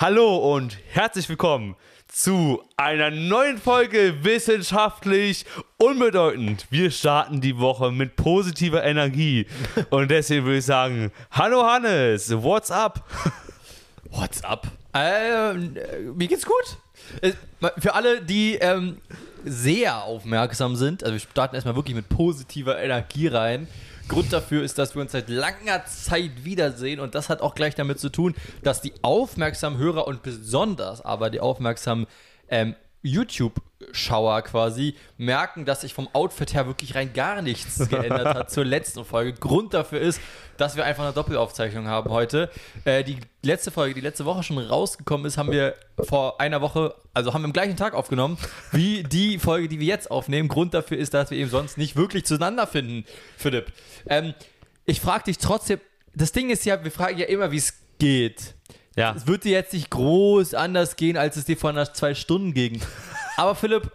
[0.00, 1.76] Hallo und herzlich willkommen
[2.08, 5.44] zu einer neuen Folge Wissenschaftlich
[5.76, 6.66] Unbedeutend.
[6.70, 9.46] Wir starten die Woche mit positiver Energie
[9.90, 13.04] und deswegen würde ich sagen, hallo Hannes, what's up?
[14.10, 14.68] What's up?
[14.94, 16.78] Ähm, äh, mir geht's gut.
[17.20, 17.32] Äh,
[17.76, 19.02] Für alle, die ähm,
[19.44, 23.68] sehr aufmerksam sind, also wir starten erstmal wirklich mit positiver Energie rein.
[24.10, 27.76] Grund dafür ist, dass wir uns seit langer Zeit wiedersehen und das hat auch gleich
[27.76, 28.34] damit zu tun,
[28.64, 32.06] dass die aufmerksamen Hörer und besonders aber die aufmerksamen
[32.48, 38.50] ähm, YouTube-Schauer quasi merken, dass sich vom Outfit her wirklich rein gar nichts geändert hat
[38.50, 39.32] zur letzten Folge.
[39.32, 40.20] Grund dafür ist,
[40.56, 42.50] dass wir einfach eine Doppelaufzeichnung haben heute.
[42.84, 46.94] Äh, die letzte Folge, die letzte Woche schon rausgekommen ist, haben wir vor einer Woche,
[47.14, 48.38] also haben wir am gleichen Tag aufgenommen,
[48.72, 50.48] wie die Folge, die wir jetzt aufnehmen.
[50.48, 53.04] Grund dafür ist, dass wir eben sonst nicht wirklich zueinander finden,
[53.36, 53.72] Philipp.
[54.06, 54.34] Ähm,
[54.84, 55.80] ich frage dich trotzdem,
[56.14, 58.54] das Ding ist ja, wir fragen ja immer, wie es geht.
[58.96, 62.14] Ja, Es wird dir jetzt nicht groß anders gehen, als es dir vor einer zwei
[62.14, 62.80] Stunden ging.
[63.36, 63.90] Aber Philipp,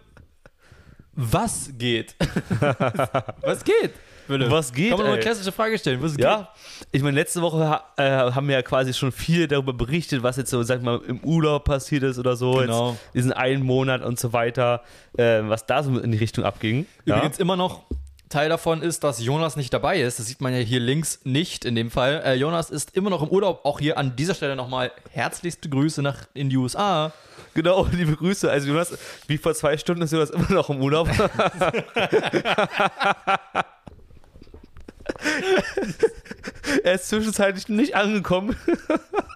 [1.12, 2.14] was geht?
[3.40, 3.92] was geht?
[4.26, 4.50] Philipp?
[4.50, 6.02] Was geht, Kann man eine klassische Frage stellen.
[6.02, 6.24] Was geht?
[6.24, 6.48] ja.
[6.90, 10.50] Ich meine, letzte Woche äh, haben wir ja quasi schon viel darüber berichtet, was jetzt
[10.50, 12.54] so, sag mal, im Urlaub passiert ist oder so.
[12.54, 12.90] Genau.
[12.90, 14.82] Jetzt diesen einen Monat und so weiter,
[15.16, 16.86] äh, was da so in die Richtung abging.
[17.04, 17.84] Übrigens immer noch
[18.28, 20.18] Teil davon ist, dass Jonas nicht dabei ist.
[20.18, 22.22] Das sieht man ja hier links nicht in dem Fall.
[22.24, 23.64] Äh, Jonas ist immer noch im Urlaub.
[23.64, 27.12] Auch hier an dieser Stelle nochmal herzlichste Grüße nach in die USA.
[27.54, 28.50] Genau, liebe Grüße.
[28.50, 31.08] Also Jonas, wie vor zwei Stunden ist Jonas immer noch im Urlaub.
[36.82, 38.56] er ist zwischenzeitlich nicht angekommen.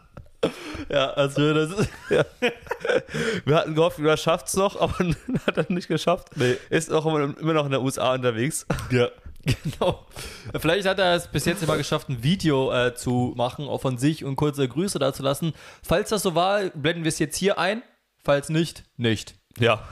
[0.90, 1.88] Ja, also das ist.
[3.44, 4.94] Wir hatten gehofft, Jonas schafft es noch, aber
[5.46, 6.28] hat er nicht geschafft.
[6.36, 6.56] Nee.
[6.68, 8.66] Ist auch immer, immer noch in der USA unterwegs.
[8.90, 9.08] Ja.
[9.64, 10.04] Genau.
[10.60, 13.96] Vielleicht hat er es bis jetzt immer geschafft, ein Video äh, zu machen, auch von
[13.96, 15.54] sich und kurze Grüße da zu lassen.
[15.82, 17.82] Falls das so war, blenden wir es jetzt hier ein.
[18.22, 19.34] Falls nicht, nicht.
[19.58, 19.88] Ja.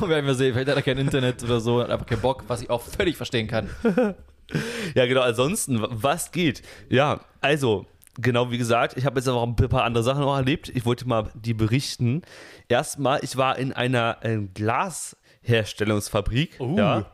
[0.00, 0.54] Werden wir sehen.
[0.54, 3.18] Vielleicht hat er kein Internet oder so, hat einfach keinen Bock, was ich auch völlig
[3.18, 3.68] verstehen kann.
[4.94, 5.20] Ja, genau.
[5.20, 6.62] Ansonsten, wa- was geht?
[6.88, 7.84] Ja, also,
[8.18, 10.68] genau wie gesagt, ich habe jetzt noch ein paar andere Sachen noch erlebt.
[10.68, 12.22] Ich wollte mal die berichten.
[12.68, 16.60] Erstmal, ich war in einer äh, Glasherstellungsfabrik.
[16.60, 16.76] Uh.
[16.76, 17.06] Ja.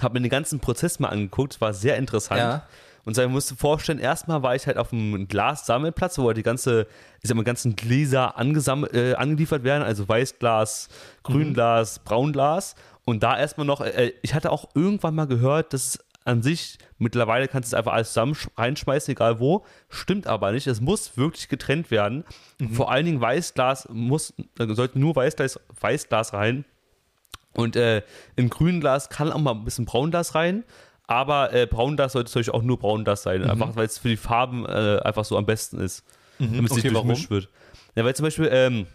[0.00, 1.60] Habe mir den ganzen Prozess mal angeguckt.
[1.60, 2.40] War sehr interessant.
[2.40, 2.62] Ja.
[3.04, 6.42] Und so, ich musste vorstellen, erstmal war ich halt auf einem Glassammelplatz, wo halt die
[6.42, 6.86] ganze,
[7.22, 10.90] ich sag mal, ganzen Gläser angesammelt, äh, angeliefert werden, also Weißglas,
[11.22, 12.74] Grünglas, Braunglas.
[13.06, 15.98] Und da erstmal noch, äh, ich hatte auch irgendwann mal gehört, dass es
[16.28, 19.64] an sich, mittlerweile kannst du es einfach alles zusammen sch- reinschmeißen, egal wo.
[19.88, 20.66] Stimmt aber nicht.
[20.66, 22.24] Es muss wirklich getrennt werden.
[22.72, 26.64] Vor allen Dingen Weißglas muss, sollte nur Weißglas, Weißglas rein.
[27.54, 28.02] Und äh,
[28.36, 30.64] in Grünglas kann auch mal ein bisschen Braunglas rein.
[31.06, 33.40] Aber äh, Braunglas sollte natürlich auch nur Braunglas sein.
[33.42, 33.50] Mhm.
[33.50, 36.04] Einfach weil es für die Farben äh, einfach so am besten ist.
[36.38, 37.08] Damit es Okay, nicht warum?
[37.08, 37.48] durchmischt wird.
[37.96, 38.86] Ja, weil zum Beispiel ähm,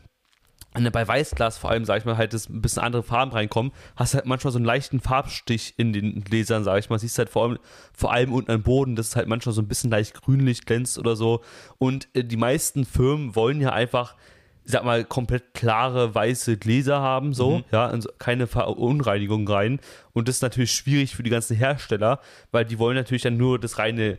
[0.74, 4.14] bei Weißglas vor allem, sag ich mal, halt das ein bisschen andere Farben reinkommen, hast
[4.16, 7.00] halt manchmal so einen leichten Farbstich in den Gläsern, sag ich mal.
[7.00, 7.60] Siehst halt vor allem,
[7.94, 10.98] vor allem unten am Boden, dass es halt manchmal so ein bisschen leicht grünlich glänzt
[10.98, 11.42] oder so.
[11.78, 14.16] Und äh, die meisten Firmen wollen ja einfach,
[14.66, 17.64] ich sag mal, komplett klare weiße Gläser haben, so, Mhm.
[17.72, 19.80] ja, also keine Verunreinigung rein.
[20.14, 22.20] Und das ist natürlich schwierig für die ganzen Hersteller,
[22.52, 24.18] weil die wollen natürlich dann nur das reine,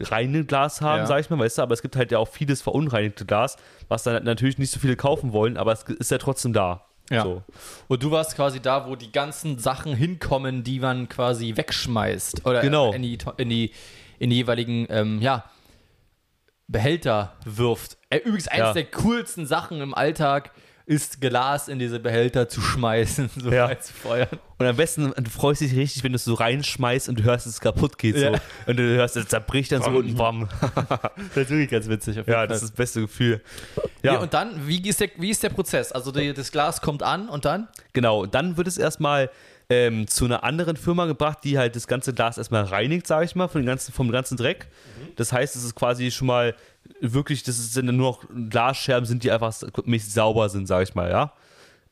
[0.00, 1.06] reine Glas haben, Ja.
[1.06, 3.56] sag ich mal, weißt du, aber es gibt halt ja auch vieles verunreinigte Glas,
[3.88, 6.82] was dann natürlich nicht so viele kaufen wollen, aber es ist ja trotzdem da.
[7.10, 7.22] Ja.
[7.22, 7.42] So.
[7.86, 12.46] Und du warst quasi da, wo die ganzen Sachen hinkommen, die man quasi wegschmeißt.
[12.46, 12.92] Oder Genau.
[12.94, 13.70] in, die, in, die,
[14.18, 15.44] in die jeweiligen, ähm, ja,
[16.68, 17.96] Behälter wirft.
[18.10, 18.72] Äh, übrigens, eines Ja.
[18.72, 20.50] der coolsten Sachen im Alltag
[20.86, 23.78] ist, Glas in diese Behälter zu schmeißen, so Ja.
[23.78, 24.28] zu feuern.
[24.58, 27.46] Und am besten, du freust dich richtig, wenn du es so reinschmeißt und du hörst,
[27.46, 28.16] dass es kaputt geht.
[28.16, 28.34] Ja.
[28.34, 28.40] So.
[28.66, 30.48] Und du hörst, es zerbricht dann so und bam.
[31.34, 32.18] Das ist wirklich ganz witzig.
[32.20, 32.64] Auf jeden Ja, das Fall.
[32.66, 33.40] ist das beste Gefühl.
[34.02, 34.14] Ja.
[34.14, 35.90] Ja, und dann, wie ist, der, wie ist der Prozess?
[35.90, 37.68] Also die, das Glas kommt an und dann?
[37.94, 38.26] genau.
[38.26, 39.30] Dann wird es erstmal
[39.70, 43.34] ähm, zu einer anderen Firma gebracht, die halt das ganze Glas erstmal reinigt, sage ich
[43.34, 44.68] mal, von ganzen, vom ganzen Dreck.
[45.16, 46.54] Das heißt, es ist quasi schon mal
[47.00, 49.54] wirklich, das sind dann nur noch Glasscherben sind, die einfach
[49.84, 51.32] mäßig sauber sind, sage ich mal, ja.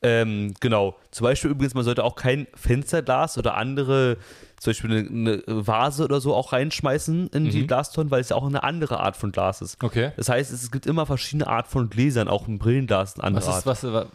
[0.04, 0.96] Ähm, genau.
[1.12, 4.16] Zum Beispiel übrigens, man sollte auch kein Fensterglas oder andere,
[4.58, 8.36] zum Beispiel eine, eine Vase oder so auch reinschmeißen in die Glastonnen, weil es ja
[8.36, 9.82] auch eine andere Art von Glas ist.
[9.82, 10.10] Okay.
[10.16, 13.64] Das heißt, es gibt immer verschiedene Art von Gläsern, auch ein Brillenglas eine andere Was
[13.66, 13.76] Art.
[13.76, 14.06] ist, was, wa-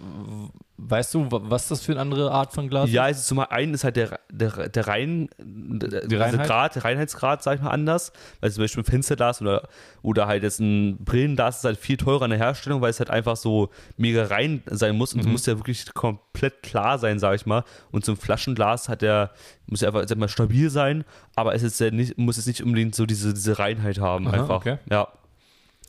[0.79, 3.73] weißt du, wa- was das für eine andere Art von Glas Ja, also zum einen
[3.73, 6.47] ist halt der, der, der Rein, der, Reinheit?
[6.47, 8.11] Grad, der Reinheitsgrad, sag ich mal, anders.
[8.41, 9.67] Weil zum Beispiel ein Fensterglas oder,
[10.03, 13.09] oder halt jetzt ein Brillenglas ist halt viel teurer in der Herstellung, weil es halt
[13.09, 17.35] einfach so mega rein sein muss und es muss ja wirklich komplett klar sein, sag
[17.35, 17.63] ich mal.
[17.91, 19.31] Und so ein Flaschenglas hat der,
[19.65, 22.61] muss ja einfach sag mal, stabil sein, aber es ist ja nicht, muss jetzt nicht
[22.63, 24.55] unbedingt so diese, diese Reinheit haben, Aha, einfach.
[24.57, 24.77] okay.
[24.91, 25.07] Ja.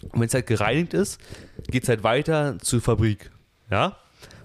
[0.03, 1.21] Und wenn es halt gereinigt ist,
[1.69, 3.31] geht es halt weiter zur Fabrik.
[3.71, 3.97] Ja?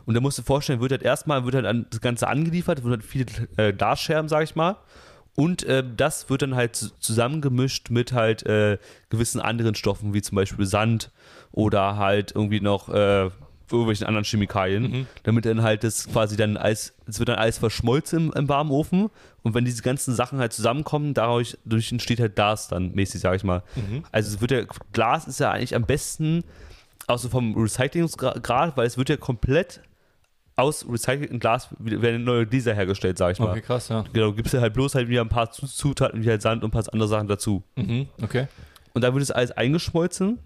[0.05, 2.93] Und da musst du dir vorstellen, wird halt erstmal wird halt das Ganze angeliefert, wird
[3.01, 3.25] halt viele
[3.57, 4.77] äh, Glasscherben, sag ich mal.
[5.35, 8.77] Und äh, das wird dann halt zu- zusammengemischt mit halt äh,
[9.09, 11.09] gewissen anderen Stoffen, wie zum Beispiel Sand
[11.51, 13.29] oder halt irgendwie noch äh,
[13.71, 15.07] irgendwelchen anderen Chemikalien, Mhm.
[15.23, 18.69] damit dann halt das quasi dann Eis, es wird dann alles verschmolzen im, im warmen
[18.69, 19.09] Ofen
[19.41, 21.57] und wenn diese ganzen Sachen halt zusammenkommen, dadurch,
[21.91, 23.63] entsteht halt Glas dann mäßig, sag ich mal.
[23.75, 24.03] Mhm.
[24.11, 24.61] Also es wird ja,
[24.91, 26.43] Glas ist ja eigentlich am besten,
[27.07, 29.81] außer vom Recyclingsgrad, weil es wird ja komplett
[30.55, 33.49] aus recyceltem Glas werden neue Gläser hergestellt, sag ich mal.
[33.51, 34.03] Okay, krass, ja.
[34.13, 36.69] Genau, gibst du halt bloß halt wieder ein paar Zu- Zutaten wie halt Sand und
[36.69, 37.63] ein paar andere Sachen dazu.
[37.75, 38.47] Mhm, okay.
[38.93, 40.39] Und dann wird es alles eingeschmolzen.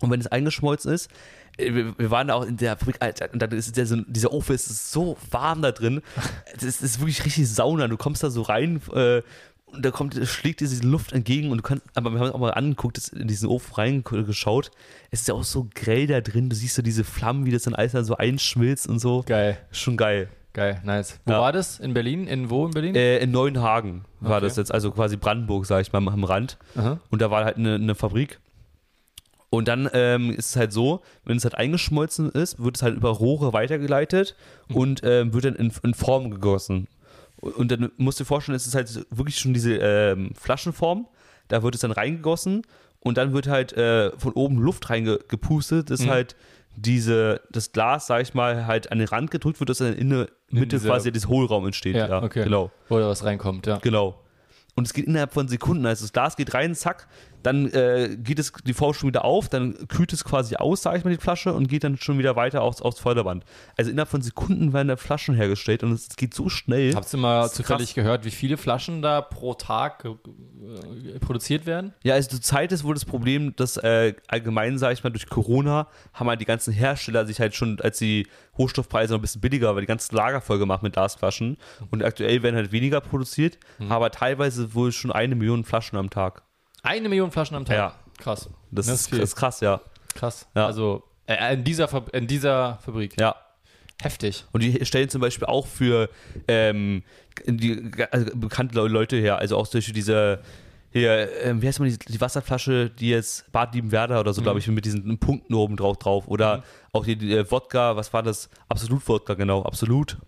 [0.00, 1.10] Und wenn es eingeschmolzen ist,
[1.58, 4.54] äh, wir, waren da auch in der Fabrik, Alter, und dann ist der, dieser Ofen
[4.54, 6.00] ist so warm da drin.
[6.54, 7.88] Das ist wirklich richtig Sauna.
[7.88, 9.22] Du kommst da so rein äh,
[9.72, 12.34] und da kommt, schlägt dir diese Luft entgegen und du kannst, aber wir haben uns
[12.34, 14.70] auch mal angeguckt, in diesen Ofen reingeschaut.
[15.10, 16.48] Es ist ja auch so grell da drin.
[16.50, 19.22] Du siehst so diese Flammen, wie das dann alles dann so einschmilzt und so.
[19.26, 20.28] Geil, Schon geil.
[20.52, 21.18] geil, nice.
[21.24, 21.40] Wo Ja.
[21.40, 21.80] war das?
[21.80, 22.26] In Berlin?
[22.26, 22.94] In wo in Berlin?
[22.94, 24.46] Äh, in Neuenhagen war Okay.
[24.46, 26.58] das jetzt, also quasi Brandenburg, sag ich mal, am Rand.
[26.76, 27.00] Aha.
[27.10, 28.38] Und da war halt eine, eine Fabrik.
[29.48, 32.96] Und dann ähm, ist es halt so, wenn es halt eingeschmolzen ist, wird es halt
[32.96, 34.34] über Rohre weitergeleitet
[34.68, 36.88] und ähm, wird dann in, in Form gegossen.
[37.42, 41.06] Und dann musst du dir vorstellen, es ist halt wirklich schon diese ähm, Flaschenform.
[41.48, 42.62] Da wird es dann reingegossen
[43.00, 46.10] und dann wird halt äh, von oben Luft reingepustet, dass Mhm.
[46.10, 46.36] halt
[46.76, 50.08] diese, das Glas, sag ich mal, halt an den Rand gedrückt wird, dass dann in
[50.10, 51.96] der Mitte diese- quasi dieses Hohlraum entsteht.
[51.96, 52.44] Ja, okay.
[52.44, 52.70] Genau.
[52.88, 53.78] Wo da was reinkommt, ja.
[53.78, 54.18] Genau.
[54.74, 55.84] Und es geht innerhalb von Sekunden.
[55.84, 57.08] Also das Glas geht rein, zack,
[57.42, 60.98] dann äh, geht es die Form schon wieder auf, dann kühlt es quasi aus, sage
[60.98, 63.44] ich mal, die Flasche und geht dann schon wieder weiter aufs, aufs Förderband.
[63.76, 66.94] Also innerhalb von Sekunden werden da Flaschen hergestellt und es geht so schnell.
[66.94, 67.94] Habt ihr mal zufällig krass.
[67.94, 71.92] gehört, wie viele Flaschen da pro Tag äh, produziert werden?
[72.02, 75.28] Ja, also zur Zeit ist wohl das Problem, dass äh, allgemein, sage ich mal, durch
[75.28, 78.26] Corona haben halt die ganzen Hersteller sich halt schon, als die
[78.58, 81.56] Rohstoffpreise noch ein bisschen billiger, weil die ganzen Lager voll gemacht mit Glasflaschen
[81.90, 83.58] und aktuell werden halt weniger produziert,
[83.88, 86.42] aber teilweise wohl schon eine Million Flaschen am Tag.
[86.82, 87.76] Eine Million Flaschen am Tag.
[87.76, 87.94] Ja.
[88.18, 88.48] Krass.
[88.70, 89.80] Das, Das ist ist, ist krass, ja.
[90.14, 90.46] Krass.
[90.54, 90.66] Ja.
[90.66, 93.18] Also äh, in, dieser Fab in dieser Fabrik.
[93.20, 93.36] Ja.
[94.00, 94.44] Heftig.
[94.52, 96.08] Und die stellen zum Beispiel auch für
[96.48, 97.02] ähm,
[97.46, 100.40] die also bekannte Le- Leute her, also auch Beispiel diese
[100.90, 104.44] hier, ähm, wie heißt man, die, die Wasserflasche, die jetzt Bad Liebenwerder oder so, Mhm.
[104.44, 106.28] glaube ich, mit diesen Punkten oben drauf drauf.
[106.28, 108.50] Oder auch die, die äh, Wodka, was war das?
[108.68, 110.18] Absolut Wodka, genau, absolut.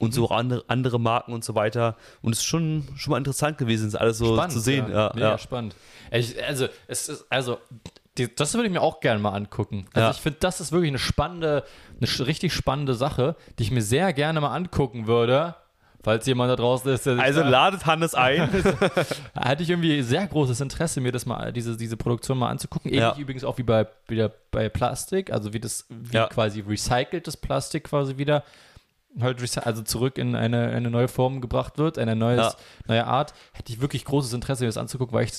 [0.00, 0.14] Und Mhm.
[0.14, 1.94] so andere, andere Marken und so weiter.
[2.22, 4.90] Und es ist schon, schon mal interessant gewesen, das alles so zu sehen.
[4.90, 5.38] Ja, Mega ja.
[5.38, 5.76] spannend.
[6.10, 7.58] Ich, also, es ist, also,
[8.18, 9.86] die, das würde ich mir auch gerne mal angucken.
[9.92, 10.10] Also, Ja.
[10.10, 11.64] ich finde, das ist wirklich eine spannende,
[12.00, 15.54] eine richtig spannende Sache, die ich mir sehr gerne mal angucken würde.
[16.02, 18.48] Falls jemand da draußen ist, der sich Also da- ladet Hannes ein.
[19.36, 22.90] hatte ich irgendwie sehr großes Interesse, mir das mal, diese, diese Produktion mal anzugucken.
[22.90, 23.16] Ähnlich Ja.
[23.18, 26.26] übrigens auch wie bei, wieder bei Plastik, also wie das, wie Ja.
[26.28, 28.44] quasi recyceltes Plastik quasi wieder
[29.20, 32.54] halt also zurück in eine, eine neue Form gebracht wird, eine neues, Ja.
[32.86, 33.34] neue Art.
[33.52, 35.32] Hätte ich wirklich großes Interesse, mir das anzugucken, weil ich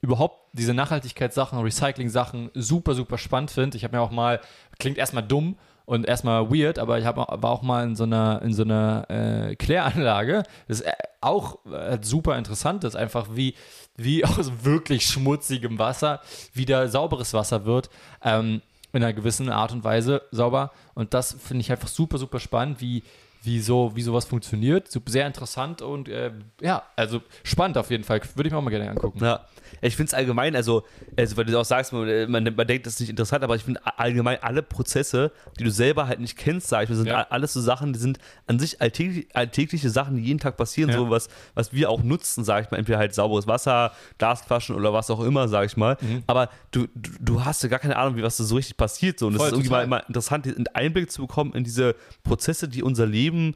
[0.00, 3.76] überhaupt diese Nachhaltigkeitssachen, Recycling-Sachen super, super spannend finde.
[3.76, 4.40] Ich habe mir auch mal,
[4.78, 5.56] klingt erstmal dumm
[5.86, 9.06] und erstmal weird, aber ich hab, war auch mal in so einer, in so einer
[9.08, 10.42] äh, Kläranlage.
[10.68, 13.54] Das ist äh, auch äh, super interessant, das ist einfach wie,
[13.96, 16.20] wie aus wirklich schmutzigem Wasser
[16.52, 17.90] wieder sauberes Wasser wird.
[18.22, 18.62] Ähm,
[18.92, 20.72] in einer gewissen Art und Weise sauber.
[20.94, 23.02] Und das finde ich einfach super, super spannend, wie,
[23.42, 24.88] wie, so, wie sowas funktioniert.
[25.06, 28.20] Sehr interessant und äh, ja, also spannend auf jeden Fall.
[28.34, 29.22] Würde ich mir auch mal gerne angucken.
[29.22, 29.44] Ja,
[29.80, 30.84] ich finde es allgemein, also,
[31.16, 33.62] also, weil du auch sagst, man, man, man denkt, das ist nicht interessant, aber ich
[33.64, 37.26] finde allgemein alle Prozesse, die du selber halt nicht kennst, sag ich mal, sind Ja.
[37.30, 40.96] alles so Sachen, die sind an sich alltäglich, alltägliche Sachen, die jeden Tag passieren, Ja.
[40.96, 44.92] so was, was wir auch nutzen, sag ich mal, entweder halt sauberes Wasser, Glasflaschen oder
[44.92, 45.96] was auch immer, sag ich mal.
[46.00, 46.22] Mhm.
[46.26, 49.18] Aber du, du, du hast ja gar keine Ahnung, wie was da so richtig passiert.
[49.18, 49.26] So.
[49.28, 51.94] Und es ist irgendwie mal, mal interessant, einen Einblick zu bekommen in diese
[52.24, 53.54] Prozesse, die unser Leben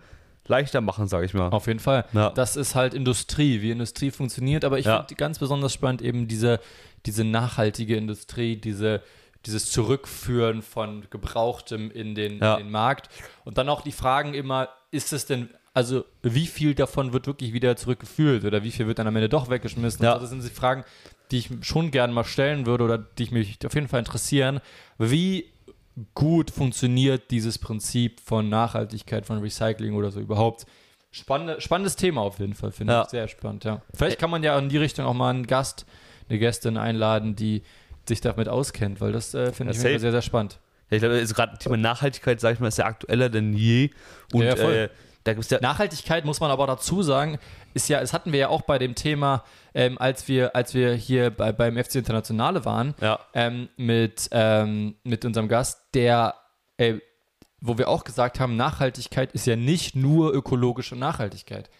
[0.52, 1.49] leichter machen, sag ich mal.
[1.49, 2.04] Auf jeden Fall.
[2.12, 2.30] Ja.
[2.30, 4.64] Das ist halt Industrie, wie Industrie funktioniert.
[4.64, 4.99] Aber ich Ja.
[4.99, 6.61] finde ganz besonders spannend eben diese,
[7.06, 9.00] diese nachhaltige Industrie, diese,
[9.47, 12.54] dieses Zurückführen von Gebrauchtem in den, Ja.
[12.56, 13.09] in den Markt.
[13.44, 17.52] Und dann auch die Fragen immer, ist es denn, also wie viel davon wird wirklich
[17.54, 20.04] wieder zurückgeführt oder wie viel wird dann am Ende doch weggeschmissen?
[20.04, 20.12] Ja.
[20.12, 20.85] Und so, das sind die Fragen,
[21.30, 24.61] die ich schon gerne mal stellen würde oder die ich mich auf jeden Fall interessieren.
[24.99, 25.47] Wie
[26.14, 30.66] gut funktioniert dieses Prinzip von Nachhaltigkeit, von Recycling oder so überhaupt?
[31.11, 33.02] Spannende, spannendes Thema auf jeden Fall, finde Ja.
[33.02, 33.08] ich.
[33.11, 33.82] Sehr spannend, ja.
[33.94, 35.84] Vielleicht kann man ja in die Richtung auch mal einen Gast,
[36.28, 37.62] eine Gästin einladen, die
[38.08, 40.58] sich damit auskennt, weil das äh, finde ich sehr, sehr spannend.
[40.90, 43.90] Ja, ich glaube, also gerade Thema Nachhaltigkeit, sag ich mal, ist ja aktueller denn je.
[44.32, 44.88] Und Ja, äh,
[45.25, 45.61] Da gibt's ja.
[45.61, 47.38] Nachhaltigkeit muss man aber dazu sagen,
[47.75, 50.95] ist ja, das hatten wir ja auch bei dem Thema, ähm, als wir, als wir
[50.95, 53.19] hier bei, beim FC Internationale waren, Ja.
[53.35, 56.35] ähm, mit, ähm, mit unserem Gast, der,
[56.76, 56.95] äh,
[57.61, 61.71] wo wir auch gesagt haben, Nachhaltigkeit ist ja nicht nur ökologische Nachhaltigkeit.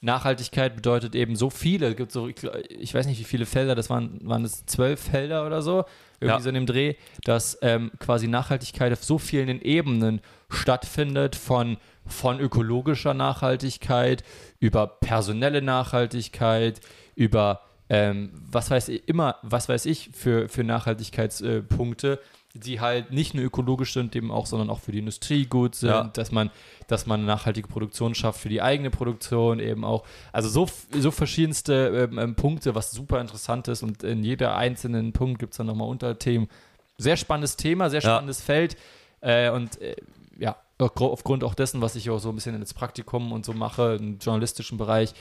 [0.00, 3.90] Nachhaltigkeit bedeutet eben so viele, es gibt so, ich weiß nicht wie viele Felder, das
[3.90, 5.84] waren, waren es zwölf Felder oder so,
[6.20, 6.40] irgendwie Ja.
[6.40, 12.40] so in dem Dreh, dass ähm, quasi Nachhaltigkeit auf so vielen Ebenen stattfindet, von, von
[12.40, 14.24] ökologischer Nachhaltigkeit,
[14.60, 16.80] über personelle Nachhaltigkeit,
[17.14, 17.60] über
[17.90, 23.34] ähm, was weiß ich, immer, was weiß ich für, für Nachhaltigkeitspunkte, äh, die halt nicht
[23.34, 26.10] nur ökologisch sind, eben auch, sondern auch für die Industrie gut sind, Ja.
[26.12, 26.50] dass man,
[26.86, 30.04] dass man eine nachhaltige Produktion schafft für die eigene Produktion eben auch.
[30.32, 35.12] Also so, so verschiedenste ähm, ähm, Punkte, was super interessant ist und in jeder einzelnen
[35.12, 36.48] Punkt gibt es dann nochmal Unterthemen.
[36.96, 38.10] Sehr spannendes Thema, sehr Ja.
[38.10, 38.76] spannendes Feld
[39.20, 39.94] äh, und äh,
[40.38, 43.96] ja, aufgrund auch dessen, was ich auch so ein bisschen ins Praktikum und so mache,
[44.00, 45.12] im journalistischen Bereich,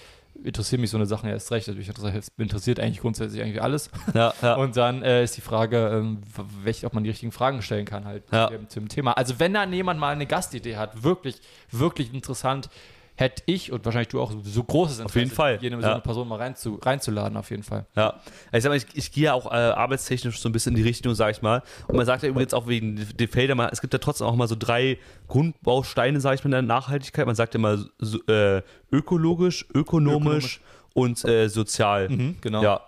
[0.44, 1.68] interessiert mich so eine Sache erst recht.
[1.68, 1.90] Also mich
[2.38, 3.90] interessiert, eigentlich grundsätzlich irgendwie alles.
[4.14, 4.56] Ja, ja.
[4.56, 7.86] Und dann äh, ist die Frage, ähm, w- welche, ob man die richtigen Fragen stellen
[7.86, 8.48] kann halt Ja.
[8.48, 9.14] zu dem- zum Thema.
[9.18, 12.70] Also wenn dann jemand mal eine Gastidee hat, wirklich, wirklich interessant,
[13.18, 15.94] hätte ich und wahrscheinlich du auch so großes Interesse, jeden Fall, jene so ja.
[15.94, 17.86] eine Person mal reinzu, reinzuladen, auf jeden Fall.
[17.96, 18.14] Ja,
[18.52, 20.88] ich sag mal, ich, ich gehe ja auch äh, arbeitstechnisch so ein bisschen in die
[20.88, 21.64] Richtung, sag ich mal.
[21.88, 24.48] Und man sagt ja übrigens auch wegen den Feldern, es gibt ja trotzdem auch mal
[24.48, 27.26] so drei Grundbausteine, sag ich mal, in der Nachhaltigkeit.
[27.26, 30.62] Man sagt ja immer so, äh, ökologisch, ökonomisch, Ökonomisch.
[30.94, 32.10] und äh, sozial.
[32.42, 32.62] genau.
[32.62, 32.82] Ja.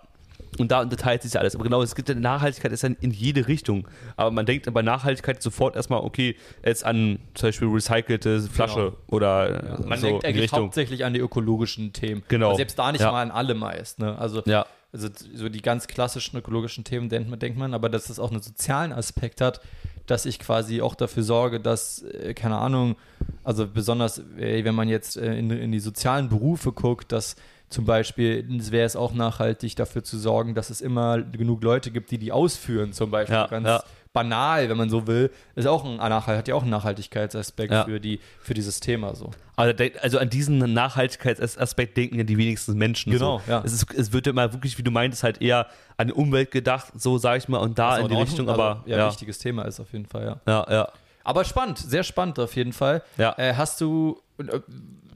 [0.58, 1.54] Und da unterteilt sich ja alles.
[1.54, 3.86] Aber genau, es gibt ja Nachhaltigkeit ist ja in jede Richtung.
[4.16, 8.96] Aber man denkt bei Nachhaltigkeit sofort erstmal, okay, jetzt an zum Beispiel recycelte Flasche Genau.
[9.08, 10.64] oder äh, Man so denkt eigentlich Richtung.
[10.64, 12.22] hauptsächlich an die ökologischen Themen.
[12.28, 12.48] Genau.
[12.48, 13.12] Aber selbst da nicht Ja.
[13.12, 14.00] mal an alle meist.
[14.00, 14.18] Ne?
[14.18, 14.66] Also, Ja.
[14.92, 18.32] also so die ganz klassischen ökologischen Themen denkt man, denkt man, aber dass es auch
[18.32, 19.60] einen sozialen Aspekt hat,
[20.06, 22.96] dass ich quasi auch dafür sorge, dass, äh, keine Ahnung,
[23.44, 27.36] also besonders, wenn man jetzt äh, in, in die sozialen Berufe guckt, dass
[27.70, 32.10] zum Beispiel wäre es auch nachhaltig dafür zu sorgen, dass es immer genug Leute gibt,
[32.10, 33.36] die die ausführen, zum Beispiel.
[33.36, 33.82] Ja, Ganz ja.
[34.12, 37.84] banal, wenn man so will, ist auch ein Nachhalt, hat ja auch einen Nachhaltigkeitsaspekt Ja.
[37.84, 39.30] für, die, für dieses Thema so.
[39.56, 43.12] Also, also an diesen Nachhaltigkeitsaspekt denken ja die wenigsten Menschen.
[43.12, 43.50] Genau, so.
[43.50, 43.62] ja.
[43.64, 46.50] Es, ist, es wird ja immer wirklich, wie du meintest, halt eher an die Umwelt
[46.50, 49.08] gedacht, so sage ich mal, und da in die Ordnung- Richtung, also, aber ja, ja,
[49.08, 50.40] wichtiges Thema ist auf jeden Fall, ja.
[50.46, 50.88] ja, ja.
[51.22, 53.02] Aber spannend, sehr spannend auf jeden Fall.
[53.18, 53.34] Ja.
[53.38, 54.58] Äh, hast du äh,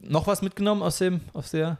[0.02, 1.78] noch was mitgenommen aus dem, aus der,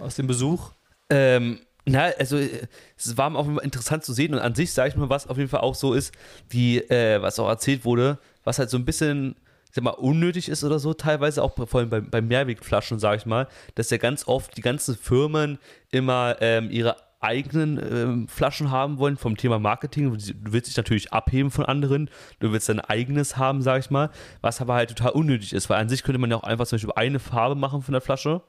[0.00, 0.72] aus dem Besuch?
[1.10, 4.96] Ähm, na, also äh, es war auch interessant zu sehen und an sich sage ich
[4.96, 6.12] mal, was auf jeden Fall auch so ist,
[6.52, 9.36] die, äh, was auch erzählt wurde, was halt so ein bisschen,
[9.66, 13.18] ich sag mal, unnötig ist oder so, teilweise auch vor allem bei, bei Mehrwegflaschen, sage
[13.18, 15.58] ich mal, dass ja ganz oft die ganzen Firmen
[15.90, 20.12] immer ähm, ihre eigenen ähm, Flaschen haben wollen vom Thema Marketing.
[20.12, 24.10] Du willst dich natürlich abheben von anderen, du willst dein eigenes haben, sage ich mal,
[24.42, 26.76] was aber halt total unnötig ist, weil an sich könnte man ja auch einfach zum
[26.76, 28.42] Beispiel eine Farbe machen von der Flasche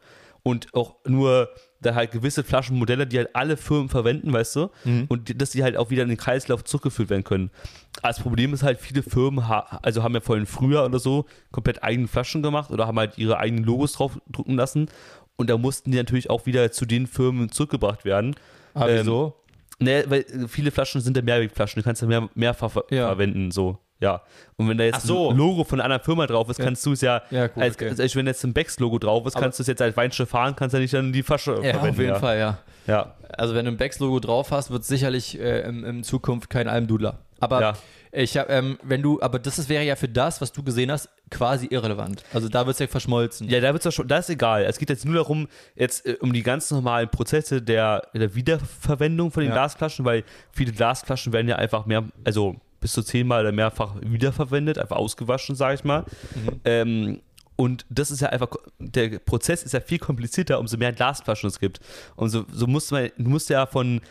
[0.47, 1.49] und auch nur
[1.81, 4.69] da halt gewisse Flaschenmodelle, die halt alle Firmen verwenden, weißt du,
[5.09, 7.49] und die, dass die halt auch wieder in den Kreislauf zurückgeführt werden können.
[7.97, 11.25] Aber Das Problem ist halt, viele Firmen ha also haben ja vorhin früher oder so
[11.51, 14.87] komplett eigene Flaschen gemacht oder haben halt ihre eigenen Logos drauf drucken lassen
[15.35, 18.35] und da mussten die natürlich auch wieder zu den Firmen zurückgebracht werden.
[18.75, 19.35] Ah, Ähm, wieso?
[19.79, 23.07] Ne, weil viele Flaschen sind ja Mehrwegflaschen, du kannst ja mehr, mehrfach ver Ja.
[23.07, 23.77] verwenden, so.
[24.01, 24.21] Ja.
[24.57, 25.29] Und wenn da jetzt so.
[25.31, 27.75] ein Logo von einer anderen Firma drauf ist, kannst du es ja, Ja, gut, als,
[27.75, 27.93] okay.
[27.97, 30.55] als wenn jetzt ein Becks-Logo drauf ist, Aber- kannst du es jetzt als Weinschiff fahren,
[30.55, 31.89] kannst ja nicht dann die Flasche Ja, verwenden.
[31.89, 32.19] auf jeden ja.
[32.19, 32.57] Fall, ja.
[32.87, 33.15] Ja.
[33.37, 36.67] Also wenn du ein Becks-Logo drauf hast, wird es sicherlich äh, in, in Zukunft kein
[36.67, 37.19] Almdudler.
[37.39, 37.73] Aber Ja.
[38.11, 40.91] ich hab, ähm, wenn du, aber das ist, wäre ja für das, was du gesehen
[40.91, 42.23] hast, quasi irrelevant.
[42.33, 43.49] Also da wird es ja verschmolzen.
[43.49, 44.63] Ja, da wird's ja schon, das ist egal.
[44.63, 49.31] Es geht jetzt nur darum, jetzt äh, um die ganz normalen Prozesse der, der Wiederverwendung
[49.31, 49.55] von den Ja.
[49.55, 54.77] Glasflaschen, weil viele Glasflaschen werden ja einfach mehr, also bis zu zehnmal oder mehrfach wiederverwendet,
[54.77, 56.01] einfach ausgewaschen, sage ich mal.
[56.35, 56.61] Mhm.
[56.65, 57.21] Ähm,
[57.55, 61.59] und das ist ja einfach, der Prozess ist ja viel komplizierter, umso mehr Glasflaschen es
[61.59, 61.79] gibt.
[62.15, 64.01] Und so, so musst man, du musst ja von,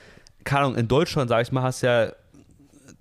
[0.42, 2.10] keine Ahnung, in Deutschland, sage ich mal, hast ja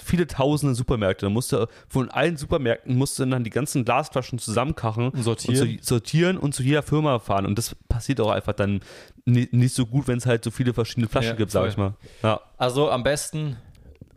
[0.03, 1.25] viele tausende Supermärkte.
[1.25, 5.69] Da musst du von allen Supermärkten musst du dann die ganzen Glasflaschen zusammenkachen Und sortieren.
[5.69, 7.47] und zu, sortieren und zu jeder Firma fahren.
[7.47, 8.81] Und das passiert auch einfach dann
[9.25, 11.69] ni- nicht so gut, wenn es halt so viele verschiedene Flaschen Ja, gibt, sag voll.
[11.69, 11.93] ich mal.
[12.21, 12.41] Ja.
[12.57, 13.55] Also am besten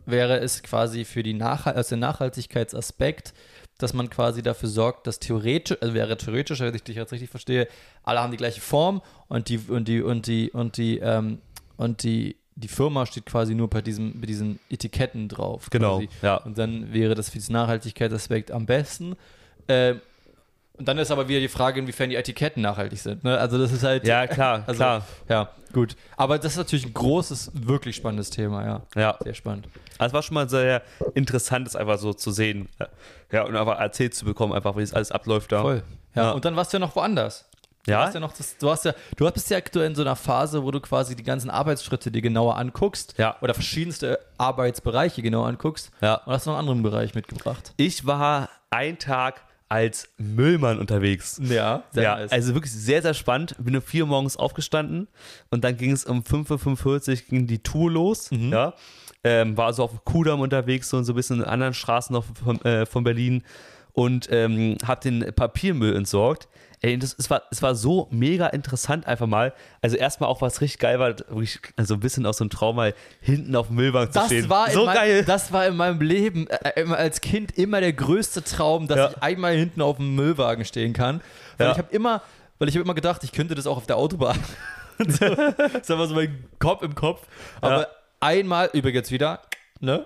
[0.07, 3.33] wäre es quasi für die Nachhalt also den Nachhaltigkeitsaspekt,
[3.77, 7.29] dass man quasi dafür sorgt, dass theoretisch, also wäre theoretisch, wenn ich dich jetzt richtig
[7.29, 7.67] verstehe,
[8.03, 11.39] alle haben die gleiche Form und die und die und die und die ähm,
[11.77, 15.69] und die die Firma steht quasi nur bei diesem bei diesen Etiketten drauf.
[15.69, 16.09] Genau, Quasi.
[16.23, 16.37] ja.
[16.37, 19.15] Und dann wäre das für diesen Nachhaltigkeitsaspekt am besten.
[19.67, 20.01] Ähm,
[20.77, 23.23] Und dann ist aber wieder die Frage, inwiefern die Etiketten nachhaltig sind.
[23.23, 23.37] Ne?
[23.37, 24.05] Also das ist halt.
[24.05, 25.05] Ja, klar, also, klar.
[25.27, 25.95] Ja, gut.
[26.15, 28.81] Aber das ist natürlich ein großes, wirklich spannendes Thema, ja.
[28.95, 29.17] Ja.
[29.23, 29.67] Sehr spannend.
[29.97, 30.83] Also es war schon mal sehr
[31.15, 32.69] interessant, das einfach so zu sehen.
[33.31, 35.61] Ja, und einfach erzählt zu bekommen, einfach, wie es alles abläuft da.
[35.61, 35.83] Voll.
[36.15, 36.23] Ja.
[36.25, 36.31] Ja.
[36.31, 37.45] Und dann warst du ja noch woanders.
[37.85, 38.05] Du Ja?
[38.05, 40.61] hast ja noch das, du hast ja, du bist ja aktuell in so einer Phase,
[40.63, 43.15] wo du quasi die ganzen Arbeitsschritte dir genauer anguckst.
[43.17, 43.37] Ja.
[43.41, 45.89] Oder verschiedenste Arbeitsbereiche genauer anguckst.
[46.01, 46.15] Ja.
[46.25, 47.73] Und hast noch einen anderen Bereich mitgebracht.
[47.77, 51.39] Ich war einen Tag als Müllmann unterwegs.
[51.43, 52.31] Ja, sehr ja, nice.
[52.31, 53.55] also wirklich sehr, sehr spannend.
[53.59, 55.07] Bin um 4 Uhr morgens aufgestanden
[55.49, 58.31] und dann ging es um 5.45 Uhr ging die Tour los.
[58.31, 58.51] Mhm.
[58.51, 58.73] Ja.
[59.23, 62.23] Ähm, war so auf Kudamm unterwegs so, und so ein bisschen in anderen Straßen noch
[62.43, 63.43] von, äh, von Berlin
[63.91, 66.47] und ähm, habe den Papiermüll entsorgt.
[66.81, 69.51] Ey, das, es, war, es war so mega interessant einfach mal.
[69.81, 72.75] Also erstmal auch, was richtig geil war, wirklich, also ein bisschen aus so einem Traum
[72.75, 74.47] mal hinten auf dem Müllwagen zu das stehen.
[74.47, 75.23] war, so in mein, geil.
[75.25, 79.09] das war in meinem Leben äh, immer als Kind immer der größte Traum, dass Ja.
[79.09, 81.21] ich einmal hinten auf dem Müllwagen stehen kann.
[81.57, 81.71] Weil Ja.
[81.73, 82.21] ich habe immer,
[82.59, 84.37] weil ich habe immer gedacht, ich könnte das auch auf der Autobahn.
[84.99, 87.25] so, das war so mein Kopf im Kopf.
[87.59, 87.87] Aber Ja.
[88.19, 89.41] einmal, übrigens wieder,
[89.79, 90.05] ne?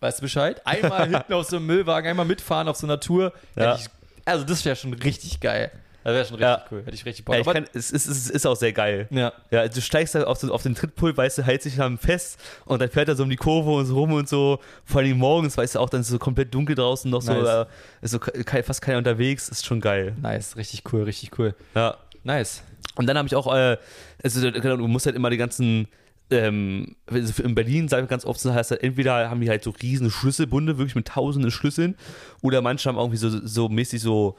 [0.00, 0.60] Weißt du Bescheid?
[0.66, 3.32] Einmal hinten auf so einem Müllwagen, einmal mitfahren auf so einer Tour.
[3.56, 3.76] Ja.
[3.76, 3.86] Ich,
[4.26, 5.70] also das wäre schon richtig geil.
[6.12, 6.64] Das wäre schon richtig Ja.
[6.70, 6.82] cool.
[6.84, 7.34] Hätte ich richtig Bock.
[7.34, 9.06] Ja, ich kann, es, ist, es ist auch sehr geil.
[9.10, 9.32] ja.
[9.50, 12.38] Ja, du steigst da auf, so, auf den Trittpult, weißt du, hält sich dann fest
[12.64, 14.58] und dann fährt er so um die Kurve und so rum und so.
[14.84, 17.32] Vor allem morgens, weißt du, auch dann ist es so komplett dunkel draußen, noch so,
[17.32, 17.66] Nice.
[17.66, 18.18] äh, ist so
[18.64, 20.14] fast keiner unterwegs, ist schon geil.
[20.20, 21.54] Nice, richtig cool, richtig cool.
[21.74, 21.96] Ja.
[22.22, 22.62] Nice.
[22.96, 23.76] Und dann habe ich auch, äh,
[24.22, 25.88] also genau, du musst halt immer die ganzen,
[26.30, 29.64] ähm, also in Berlin, sagen wir ganz oft, so heißt halt, entweder haben die halt
[29.64, 31.96] so riesen Schlüsselbunde, wirklich mit tausenden Schlüsseln,
[32.42, 34.36] oder manche haben irgendwie so, so mäßig so,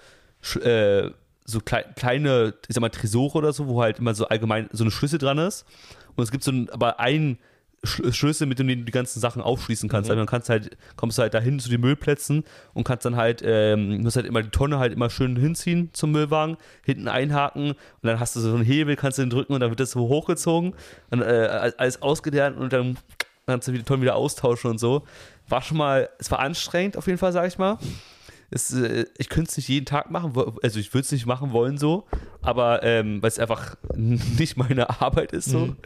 [0.64, 1.10] äh,
[1.46, 4.84] so klei kleine, ich sag mal, Tresore oder so, wo halt immer so allgemein so
[4.84, 5.66] eine Schlüssel dran ist.
[6.16, 7.38] Und es gibt so ein, aber einen
[7.84, 10.08] Sch Schlüssel, mit dem du die ganzen Sachen aufschließen kannst.
[10.08, 10.12] Mhm.
[10.12, 12.44] Also dann kannst du halt, kommst halt dahin zu den Müllplätzen
[12.74, 16.12] und kannst dann halt, ähm, musst halt immer die Tonne halt immer schön hinziehen zum
[16.12, 19.62] Müllwagen, hinten einhaken und dann hast du so einen Hebel, kannst du den drücken und
[19.62, 20.76] dann wird das so hochgezogen,
[21.10, 22.98] dann äh, alles ausgelernt und dann
[23.48, 25.04] kannst du die Tonnen wieder austauschen und so.
[25.50, 27.80] War schon mal, es war anstrengend auf jeden Fall, sag ich mal.
[28.54, 31.54] Es, äh, ich könnte es nicht jeden Tag machen, also ich würde es nicht machen
[31.54, 32.06] wollen so,
[32.42, 35.68] aber ähm, weil es einfach nicht meine Arbeit ist so.
[35.68, 35.78] Mhm.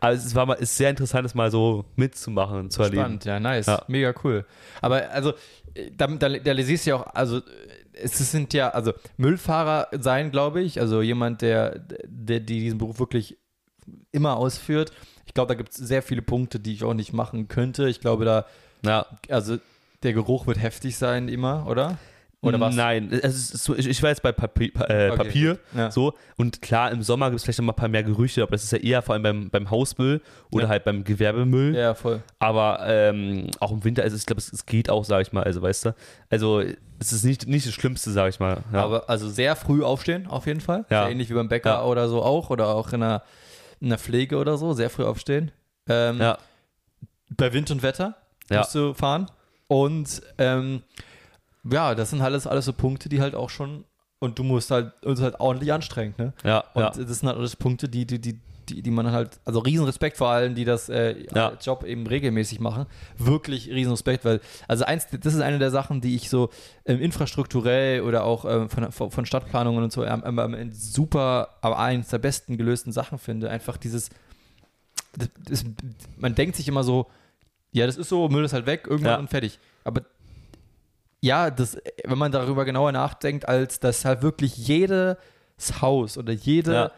[0.00, 3.00] Aber es war mal, ist sehr interessant, das mal so mitzumachen, zu erleben.
[3.02, 3.66] Spannend, ja, nice.
[3.66, 3.82] Ja.
[3.88, 4.44] Mega cool.
[4.82, 5.32] Aber also,
[5.74, 7.40] äh, da, da, da siehst du ja auch, also,
[7.92, 12.98] es sind ja, also Müllfahrer sein, glaube ich, also jemand, der, der die diesen Beruf
[12.98, 13.38] wirklich
[14.12, 14.92] immer ausführt.
[15.26, 17.88] Ich glaube, da gibt es sehr viele Punkte, die ich auch nicht machen könnte.
[17.88, 18.46] Ich glaube, da,
[18.84, 19.06] Ja.
[19.28, 19.58] also
[20.02, 21.98] der Geruch wird heftig sein immer, oder?
[22.42, 22.74] Oder was?
[22.74, 25.58] Nein, es ist ich, war jetzt bei Papier, äh, Okay, Papier.
[25.76, 25.90] Ja.
[25.90, 28.52] so und klar, im Sommer gibt es vielleicht noch mal ein paar mehr Gerüche, aber
[28.52, 30.68] das ist ja eher vor allem beim, beim Hausmüll oder Ja.
[30.70, 31.76] halt beim Gewerbemüll.
[31.76, 32.22] Ja, voll.
[32.38, 35.44] Aber ähm, auch im Winter, also ich glaube, es, es geht auch, sage ich mal,
[35.44, 35.94] also weißt du.
[36.30, 36.62] Also
[36.98, 38.58] es ist nicht, nicht das Schlimmste, sage ich mal.
[38.72, 38.84] Ja.
[38.84, 40.86] Aber also sehr früh aufstehen, auf jeden Fall.
[40.88, 41.02] Ja.
[41.04, 42.48] Sehr ähnlich wie beim Bäcker oder so auch.
[42.48, 43.22] Oder auch in der,
[43.80, 44.72] in der Pflege oder so.
[44.72, 45.50] Sehr früh aufstehen.
[45.90, 46.38] Ähm, ja.
[47.36, 48.16] bei Wind und Wetter
[48.50, 48.58] Ja.
[48.60, 49.30] musst du fahren.
[49.68, 50.82] Und ähm,
[51.64, 53.84] ja, das sind alles, alles so Punkte, die halt auch schon,
[54.18, 56.32] und du musst halt uns halt ordentlich anstrengen, ne?
[56.44, 56.90] Ja, Und ja.
[56.90, 60.28] das sind halt alles Punkte, die, die, die, die, die man halt, also Riesenrespekt vor
[60.28, 61.52] allen, die das äh, Ja.
[61.60, 62.86] Job eben regelmäßig machen.
[63.18, 66.50] Wirklich Riesenrespekt, weil, also eins, das ist eine der Sachen, die ich so
[66.86, 72.08] ähm, infrastrukturell oder auch ähm, von, von Stadtplanungen und so ähm, ähm, super, aber eines
[72.08, 73.50] der besten gelösten Sachen finde.
[73.50, 74.10] Einfach dieses,
[75.16, 75.64] das, das,
[76.16, 77.06] man denkt sich immer so,
[77.72, 79.18] ja, das ist so, Müll ist halt weg, irgendwann Ja.
[79.18, 79.58] und fertig.
[79.84, 80.02] Aber
[81.20, 85.16] ja, das, wenn man darüber genauer nachdenkt, als dass halt wirklich jedes
[85.80, 86.90] Haus oder jede Ja.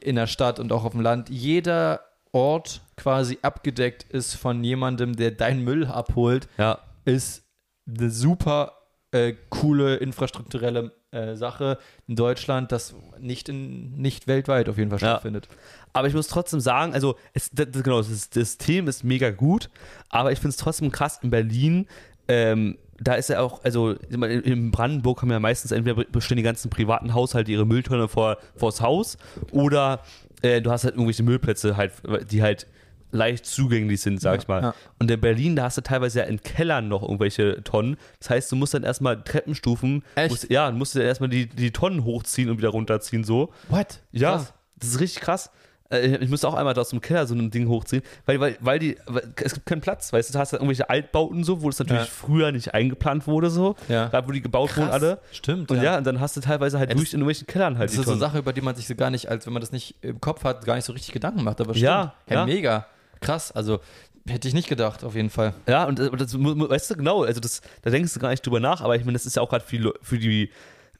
[0.00, 2.00] in der Stadt und auch auf dem Land, jeder
[2.32, 6.78] Ort quasi abgedeckt ist von jemandem, der deinen Müll abholt, ja.
[7.04, 7.44] ist
[7.86, 8.72] eine super
[9.10, 11.76] äh, coole infrastrukturelle äh, Sache
[12.08, 15.08] in Deutschland, das nicht, in, nicht weltweit auf jeden Fall Ja.
[15.08, 15.48] stattfindet.
[15.92, 19.68] Aber ich muss trotzdem sagen, also es, das, das- genau, das System ist mega gut,
[20.08, 21.86] aber ich finde es trotzdem krass in Berlin.
[22.28, 26.70] Ähm, da ist ja auch, also in Brandenburg haben ja meistens entweder bestehen die ganzen
[26.70, 29.16] privaten Haushalte ihre Mülltonne vor vors Haus
[29.50, 30.00] oder
[30.42, 31.92] äh, du hast halt irgendwelche Müllplätze halt,
[32.30, 32.66] die halt
[33.14, 34.62] leicht zugänglich sind, sag Ja, ich mal.
[34.62, 34.74] ja.
[34.98, 37.96] Und in Berlin, da hast du teilweise ja in Kellern noch irgendwelche Tonnen.
[38.18, 40.30] Das heißt, du musst dann erstmal Treppenstufen, Echt?
[40.30, 43.52] Musst, ja, du musst dann erstmal die, die Tonnen hochziehen und wieder runterziehen, so.
[43.68, 44.00] What?
[44.12, 44.54] Ja, Krass.
[44.78, 45.50] das ist richtig krass.
[45.92, 48.56] Äh, Ich musste auch einmal da aus dem Keller so ein Ding hochziehen, weil, weil,
[48.60, 51.62] weil die, weil, es gibt keinen Platz, weißt du, du hast da irgendwelche Altbauten so,
[51.62, 52.08] wo das natürlich Ja.
[52.10, 54.08] früher nicht eingeplant wurde, so, Ja.
[54.08, 55.18] da wo die gebaut wurden alle.
[55.32, 55.70] Stimmt.
[55.70, 55.98] Und ja.
[55.98, 58.12] und dann hast du teilweise halt Ja, durch in irgendwelchen Kellern halt Das ist so
[58.12, 58.20] eine.
[58.20, 60.44] Sache, über die man sich so gar nicht, als wenn man das nicht im Kopf
[60.44, 61.60] hat, gar nicht so richtig Gedanken macht.
[61.60, 61.84] Aber stimmt.
[61.84, 62.44] Ja, ja, ja.
[62.46, 62.86] mega.
[63.20, 63.52] Krass.
[63.52, 63.80] Also
[64.28, 65.52] hätte ich nicht gedacht, auf jeden Fall.
[65.66, 68.60] Ja, und das, das weißt du, genau, also das, da denkst du gar nicht drüber
[68.60, 70.50] nach, aber ich meine, das ist ja auch gerade für, für die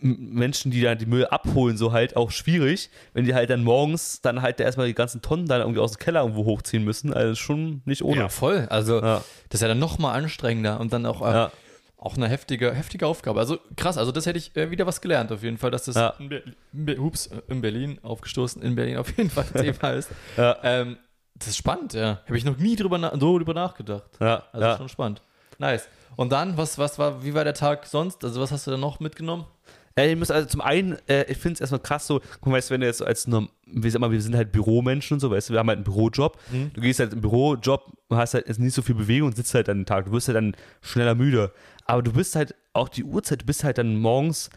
[0.02, 4.20] Menschen, die dann die Müll abholen, so halt auch schwierig, wenn die halt dann morgens
[4.20, 7.12] dann halt erstmal die ganzen Tonnen dann irgendwie aus dem Keller irgendwo hochziehen müssen.
[7.14, 8.20] Also schon nicht ohne.
[8.20, 8.66] Ja, voll.
[8.70, 9.22] Also, Ja.
[9.48, 11.52] das ist ja dann nochmal anstrengender und dann auch, äh, Ja.
[11.96, 13.38] auch eine heftige, heftige Aufgabe.
[13.38, 15.94] Also krass, also das hätte ich äh, wieder was gelernt, auf jeden Fall, dass das
[15.94, 16.14] Ja.
[16.18, 20.10] in, Ber in, Ber Ups, in Berlin aufgestoßen, in Berlin auf jeden Fall Thema ist.
[20.36, 20.96] Ähm,
[21.36, 22.20] das ist spannend, ja.
[22.26, 24.04] Habe ich noch nie drüber, na so drüber nachgedacht.
[24.20, 25.22] Ja, Also schon spannend.
[25.58, 25.88] Nice.
[26.16, 28.22] Und dann, was, was war, wie war der Tag sonst?
[28.24, 29.46] Also, was hast du da noch mitgenommen?
[29.96, 32.70] Ich muss also zum einen, äh, ich finde es erstmal krass so, guck mal, weißt
[32.70, 35.30] wenn du jetzt so als, norm- wie sag mal, wir sind halt Büromenschen und so,
[35.30, 36.38] weißt du, wir haben halt einen Bürojob.
[36.74, 39.68] Du gehst halt im Bürojob, hast halt jetzt nicht so viel Bewegung und sitzt halt
[39.68, 40.06] an den Tag.
[40.06, 41.52] Du wirst halt dann schneller müde.
[41.84, 44.50] Aber du bist halt auch die Uhrzeit, du bist halt dann morgens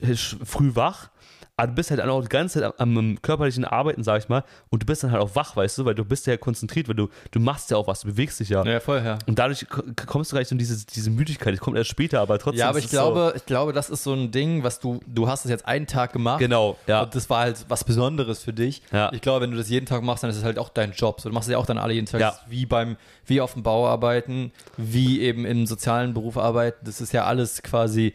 [0.00, 1.10] äh, früh wach.
[1.56, 4.42] Aber du bist halt auch die ganze Zeit am, am körperlichen Arbeiten, sag ich mal,
[4.70, 6.96] und du bist dann halt auch wach, weißt du, weil du bist ja konzentriert, weil
[6.96, 8.64] du, du machst ja auch was, du bewegst dich ja.
[8.64, 9.20] Ja, vorher.
[9.26, 12.40] Und dadurch ko- kommst du gleich in diese, diese Müdigkeit, die kommt erst später, aber
[12.40, 12.58] trotzdem.
[12.58, 15.44] Ja, aber ich glaube, ich glaube, das ist so ein Ding, was du, du hast
[15.44, 16.40] es jetzt einen Tag gemacht.
[16.40, 17.02] So, genau, ja.
[17.04, 18.82] Und das war halt was Besonderes für dich.
[18.90, 19.12] Ja.
[19.12, 21.20] Ich glaube, wenn du das jeden Tag machst, dann ist es halt auch dein Job.
[21.20, 22.36] So, du machst es ja auch dann alle jeden Tag, Ja.
[22.48, 26.84] Wie beim, wie auf dem Bau arbeiten, wie eben im sozialen Beruf arbeiten.
[26.84, 28.12] Das ist ja alles quasi.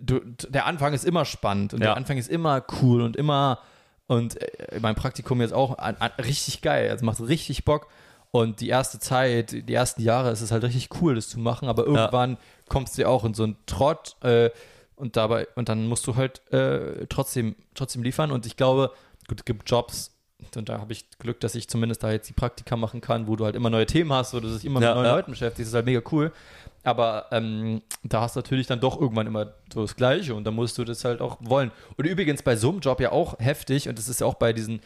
[0.00, 1.88] Du, der Anfang ist immer spannend und Ja.
[1.88, 3.58] der Anfang ist immer cool und immer
[4.06, 6.90] und äh, mein Praktikum jetzt auch an, an, richtig geil.
[6.90, 7.88] Also macht richtig Bock.
[8.30, 11.68] Und die erste Zeit, die ersten Jahre ist es halt richtig cool, das zu machen,
[11.68, 14.48] aber irgendwann kommst du ja auch in so einen Trott äh,
[14.96, 18.30] und dabei, und dann musst du halt äh, trotzdem, trotzdem liefern.
[18.30, 18.90] Und ich glaube,
[19.28, 20.16] gut, es gibt Jobs,
[20.56, 23.36] und da habe ich Glück, dass ich zumindest da jetzt die Praktika machen kann, wo
[23.36, 25.14] du halt immer neue Themen hast, wo du dich immer Ja, mit neuen ja.
[25.16, 26.32] Leuten beschäftigst, das ist halt mega cool.
[26.84, 30.54] Aber ähm, da hast du natürlich dann doch irgendwann immer so das Gleiche und dann
[30.54, 31.70] musst du das halt auch wollen.
[31.96, 34.52] Und übrigens bei so einem Job ja auch heftig, und das ist ja auch bei
[34.52, 34.80] diesen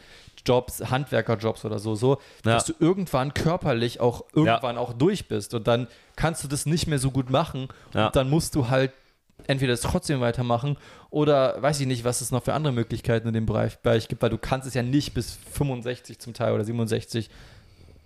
[0.45, 2.53] Jobs, Handwerkerjobs oder so, so, Ja.
[2.53, 6.85] dass du irgendwann körperlich auch irgendwann auch durch bist und dann kannst du das nicht
[6.87, 8.91] mehr so gut machen und dann musst du halt
[9.45, 10.77] entweder das trotzdem weitermachen
[11.09, 14.21] oder weiß ich nicht, was es noch für andere Möglichkeiten in dem Bereich, Bereich gibt,
[14.21, 17.29] weil du kannst es ja nicht bis 65 zum Teil oder 67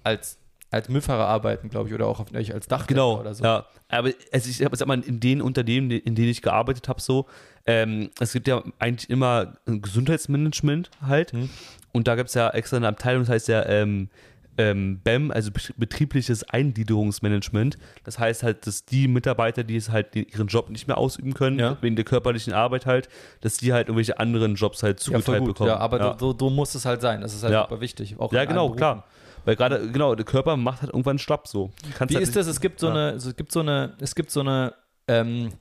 [0.03, 0.37] als,
[0.71, 3.43] als Müllfahrer arbeiten, glaube ich, oder auch auf, als Dachdecker Genau, oder so.
[3.43, 3.65] ja.
[3.87, 7.27] Aber also ich sag mal, in den Unternehmen, in denen ich gearbeitet habe, so,
[7.65, 11.31] ähm, es gibt ja eigentlich immer ein Gesundheitsmanagement halt.
[11.33, 11.49] Hm.
[11.91, 14.09] Und da gibt es ja extra eine Abteilung, das heißt ja ähm,
[14.57, 17.77] ähm, BEM, also Bet- betriebliches Eingliederungsmanagement.
[18.03, 21.57] Das heißt halt, dass die Mitarbeiter, die es halt ihren Job nicht mehr ausüben können,
[21.59, 21.77] Ja.
[21.81, 23.07] wegen der körperlichen Arbeit halt,
[23.41, 25.47] dass die halt irgendwelche anderen Jobs halt Ja, zugeteilt gut.
[25.53, 25.69] bekommen.
[25.69, 26.17] Ja, aber ja.
[26.19, 27.21] So, so muss es halt sein.
[27.21, 27.63] Das ist halt Ja.
[27.63, 28.19] super wichtig.
[28.19, 29.05] Auch ja genau, klar.
[29.45, 31.71] Weil gerade, genau, der Körper macht halt irgendwann schlapp so.
[31.97, 32.45] Kannst Wie halt ist das?
[32.45, 32.93] Es gibt so Ja.
[32.93, 34.73] eine, es gibt so eine, es gibt so eine,
[35.07, 35.51] ähm,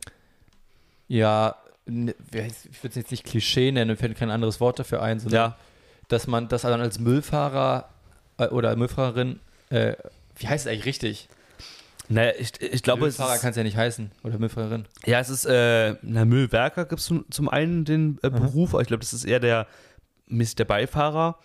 [1.08, 5.18] ja, ich würde es jetzt nicht Klischee nennen, mir fällt kein anderes Wort dafür ein,
[5.18, 5.56] sondern Ja,
[6.08, 7.88] dass man das dann als Müllfahrer
[8.40, 9.94] äh, oder Müllfahrerin, äh,
[10.36, 11.28] wie heißt es eigentlich richtig?
[12.10, 14.84] naja, ich, ich glaube, Müllfahrer kann es ja nicht heißen oder Müllfahrerin.
[15.06, 18.82] Ja, es ist, äh, na, Müllwerker gibt es zum, zum einen den äh, Beruf, aber
[18.82, 19.68] ich glaube, das ist eher der,
[20.26, 21.38] mäßig der Beifahrer.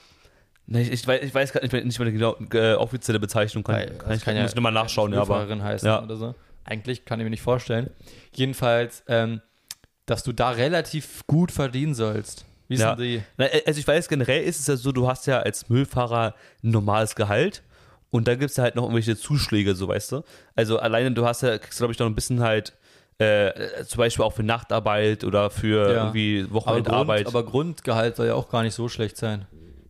[0.65, 3.19] Ne, ich, ich weiß, ich weiß gar nicht mehr, nicht mehr die genau, äh, offizielle
[3.19, 5.36] Bezeichnung, kann, Weil kann ich muss ich nochmal nachschauen, ja, aber.
[5.36, 6.01] Müllfahrerin heißen ja.
[6.01, 6.34] oder so.
[6.63, 7.91] Eigentlich kann ich mir nicht vorstellen.
[8.34, 9.41] Jedenfalls, ähm,
[10.08, 12.45] dass du da relativ gut verdienen sollst.
[12.67, 12.95] Wie Ja.
[12.95, 13.21] sind die?
[13.38, 16.71] Äh, also ich weiß, generell ist es ja so, du hast ja als Müllfahrer ein
[16.71, 17.63] normales Gehalt
[18.12, 20.21] und dann gibt es ja halt noch irgendwelche Zuschläge, so weißt du.
[20.56, 22.73] Also alleine du hast ja, kriegst glaube ich noch ein bisschen halt,
[23.21, 26.04] äh, äh, zum Beispiel auch für Nachtarbeit oder für Ja.
[26.06, 27.28] irgendwie Aber, Wochenendarbeit.
[27.28, 29.45] aber Grundgehalt soll ja auch gar nicht so schlecht sein.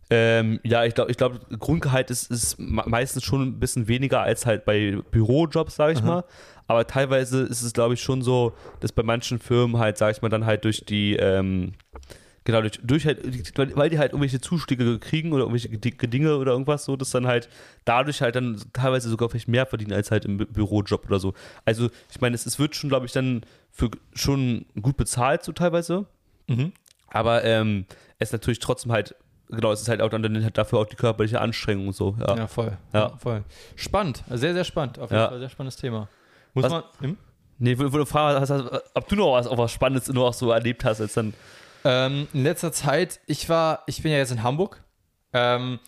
[0.08, 4.20] Ähm, ja, ich glaube, ich glaub, Grundgehalt ist, ist me- meistens schon ein bisschen weniger
[4.20, 6.22] als halt bei Bürojobs, sage ich mal.
[6.68, 10.22] Aber teilweise ist es, glaube ich, schon so, dass bei manchen Firmen halt, sage ich
[10.22, 11.72] mal, dann halt durch die, ähm,
[12.46, 13.18] genau, durch, durch halt,
[13.76, 15.68] weil- die halt irgendwelche Zuschläge kriegen oder irgendwelche
[16.08, 17.50] Dinge oder irgendwas so, dass dann halt
[17.84, 21.34] dadurch halt dann teilweise sogar vielleicht mehr verdienen als halt im Bü- Bürojob oder so.
[21.66, 25.52] Also, ich meine, es, es wird schon, glaube ich, dann für schon gut bezahlt so
[25.52, 26.06] teilweise.
[26.46, 26.72] Mhm.
[27.08, 27.84] Aber ähm,
[28.18, 29.14] es ist natürlich trotzdem halt,
[29.50, 32.16] genau, es ist halt auch dann halt dafür auch die körperliche Anstrengung und so.
[32.18, 32.36] Ja.
[32.36, 32.78] Ja, voll.
[32.94, 33.10] Ja.
[33.18, 33.44] voll.
[33.74, 34.24] Spannend.
[34.30, 34.98] Sehr, sehr spannend.
[34.98, 35.28] Auf jeden Ja.
[35.28, 36.08] Fall sehr spannendes Thema.
[36.54, 36.82] Muss Was- man.
[37.00, 37.16] Hm?
[37.58, 40.34] Nee, ich würde fragen, hast, hast, ob du noch was, auch was Spannendes nur auch
[40.34, 41.32] so erlebt hast, als dann.
[41.88, 44.82] Ähm, in letzter Zeit, ich war, ich bin ja jetzt in Hamburg.
[45.32, 45.78] Ähm,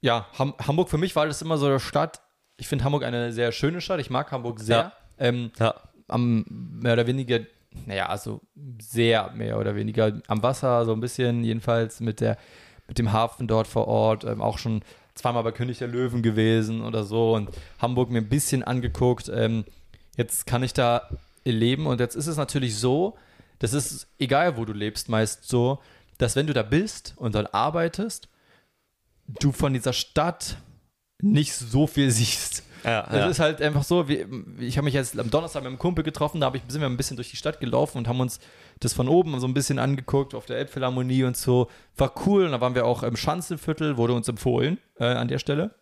[0.00, 2.20] ja, Ham Hamburg für mich war das immer so eine Stadt.
[2.56, 4.00] Ich finde Hamburg eine sehr schöne Stadt.
[4.00, 4.76] Ich mag Hamburg sehr.
[4.76, 4.92] Ja.
[5.18, 5.74] Ähm, Ja.
[6.08, 7.38] am mehr oder weniger,
[7.86, 8.40] naja, also
[8.80, 12.36] sehr mehr oder weniger am Wasser, so ein bisschen, jedenfalls mit der,
[12.88, 14.82] mit dem Hafen dort vor Ort, ähm, auch schon
[15.14, 19.30] zweimal bei König der Löwen gewesen oder so und Hamburg mir ein bisschen angeguckt.
[19.32, 19.64] Ähm,
[20.16, 21.08] jetzt kann ich da
[21.44, 23.16] leben und jetzt ist es natürlich so,
[23.62, 25.80] das ist egal, wo du lebst, meist so,
[26.18, 28.28] dass wenn du da bist und dann arbeitest,
[29.40, 30.56] du von dieser Stadt
[31.20, 32.64] nicht so viel siehst.
[32.84, 33.28] Ja, es ja.
[33.28, 34.26] ist halt einfach so, wie,
[34.58, 36.96] ich habe mich jetzt am Donnerstag mit einem Kumpel getroffen, da ich, sind wir ein
[36.96, 38.40] bisschen durch die Stadt gelaufen und haben uns
[38.80, 41.68] das von oben so ein bisschen angeguckt auf der Elbphilharmonie und so.
[41.96, 45.38] War cool und da waren wir auch im Schanzenviertel, wurde uns empfohlen äh, an der
[45.38, 45.76] Stelle.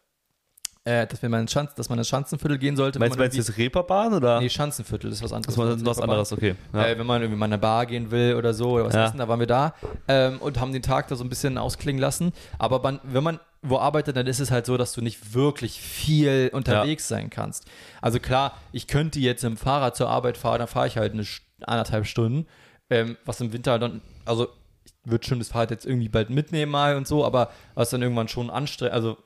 [0.84, 2.98] Äh, dass, mal ins Schanz, dass man ins Schanzenviertel gehen sollte.
[2.98, 4.40] wenn Meinst du man meinst du jetzt Reeperbahn oder?
[4.40, 5.54] Nee, Schanzenviertel ist was anderes.
[5.54, 6.54] das ist was anderes, okay.
[6.72, 6.86] Ja.
[6.86, 9.04] Äh, wenn man irgendwie mal in eine Bar gehen will oder so oder was Ja.
[9.04, 9.74] essen, da waren wir da
[10.08, 12.32] ähm, und haben den Tag da so ein bisschen ausklingen lassen.
[12.58, 15.80] Aber man, wenn man wo arbeitet, dann ist es halt so, dass du nicht wirklich
[15.80, 17.66] viel unterwegs sein kannst.
[18.00, 21.26] Also klar, ich könnte jetzt im Fahrrad zur Arbeit fahren, dann fahre ich halt eine
[21.66, 22.46] anderthalb Stunden,
[22.88, 24.48] ähm, was im Winter dann, also
[24.84, 28.00] ich würde schon das Fahrrad jetzt irgendwie bald mitnehmen mal und so, aber was dann
[28.00, 29.18] irgendwann schon anstrengend, also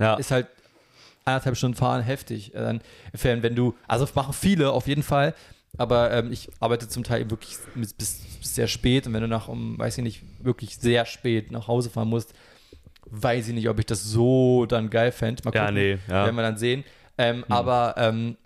[0.00, 0.14] ja.
[0.14, 0.48] ist halt
[1.26, 2.54] anderthalb Stunden fahren heftig.
[2.54, 2.80] Äh, Dann,
[3.42, 5.34] wenn du, also machen viele auf jeden Fall,
[5.76, 9.48] aber ähm, ich arbeite zum Teil wirklich bis, bis, sehr spät und wenn du nach
[9.48, 12.32] um, weiß ich nicht, wirklich sehr spät nach Hause fahren musst,
[13.06, 15.42] weiß ich nicht, ob ich das so dann geil fände.
[15.44, 16.24] Mal Ja, gucken, nee, ja.
[16.24, 16.84] werden wir dann sehen.
[17.18, 18.36] Ähm, Aber ähm,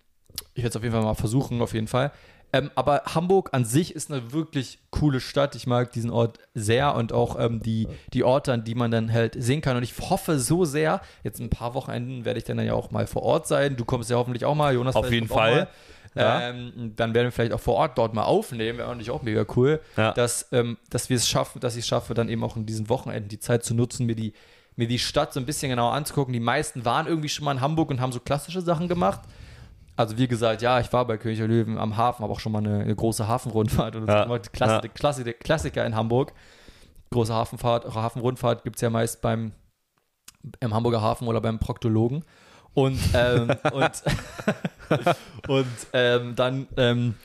[0.54, 2.12] ich werde es auf jeden Fall mal versuchen, auf jeden Fall.
[2.52, 5.54] Ähm, aber Hamburg an sich ist eine wirklich coole Stadt.
[5.54, 9.12] Ich mag diesen Ort sehr und auch ähm, die, die Orte, an die man dann
[9.12, 9.76] halt sehen kann.
[9.76, 12.90] Und ich hoffe so sehr, jetzt in ein paar Wochenenden werde ich dann ja auch
[12.90, 13.76] mal vor Ort sein.
[13.76, 14.96] Du kommst ja hoffentlich auch mal, Jonas.
[14.96, 15.68] Auf jeden Fall.
[16.16, 16.48] Ja.
[16.48, 18.78] Ähm, dann werden wir vielleicht auch vor Ort dort mal aufnehmen.
[18.78, 20.10] Wäre natürlich auch mega cool, Ja.
[20.12, 22.88] dass, ähm, dass wir es schaffen, dass ich es schaffe, dann eben auch in diesen
[22.88, 24.32] Wochenenden die Zeit zu nutzen, mir die,
[24.74, 26.32] mir die Stadt so ein bisschen genauer anzugucken.
[26.32, 29.20] Die meisten waren irgendwie schon mal in Hamburg und haben so klassische Sachen gemacht.
[30.00, 32.52] Also wie gesagt, ja, ich war bei König der Löwen am Hafen, habe auch schon
[32.52, 34.26] mal eine, eine große Hafenrundfahrt und Ja.
[34.26, 34.38] so.
[34.50, 34.88] Klasse, Ja.
[34.88, 36.32] Klasse, Klassiker in Hamburg.
[37.10, 39.52] Große Hafenfahrt, Hafenrundfahrt gibt es ja meist beim
[40.60, 42.24] im Hamburger Hafen oder beim Proktologen.
[42.72, 43.90] Und, ähm, und,
[45.48, 47.16] und ähm, dann ähm,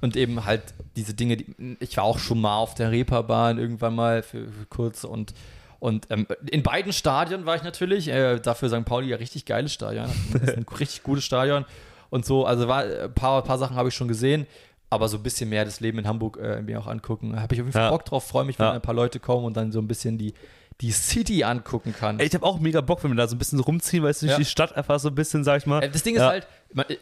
[0.00, 0.62] und eben halt
[0.96, 4.66] diese Dinge, die, ich war auch schon mal auf der Reeperbahn irgendwann mal für, für
[4.70, 5.34] kurz und
[5.80, 8.86] und ähm, in beiden Stadien war ich natürlich, äh, dafür St.
[8.86, 11.66] Pauli ja richtig geiles Stadion, das ist ein richtig gutes Stadion
[12.12, 14.46] und so, also war äh, ein paar, paar Sachen habe ich schon gesehen,
[14.90, 17.60] aber so ein bisschen mehr das Leben in Hamburg äh, mir auch angucken, habe ich
[17.60, 17.90] auf jeden Fall Ja.
[17.90, 18.72] Bock drauf, freue mich, wenn Ja.
[18.72, 20.34] ein paar Leute kommen und dann so ein bisschen die,
[20.82, 22.20] die City angucken kann.
[22.20, 24.26] Ey, ich habe auch mega Bock, wenn wir da so ein bisschen rumziehen, weißt du,
[24.26, 24.36] Ja.
[24.36, 25.82] die Stadt einfach so ein bisschen, sag ich mal.
[25.82, 26.28] Äh, Das Ding ist Ja.
[26.28, 26.46] halt,
[26.76, 26.96] äh,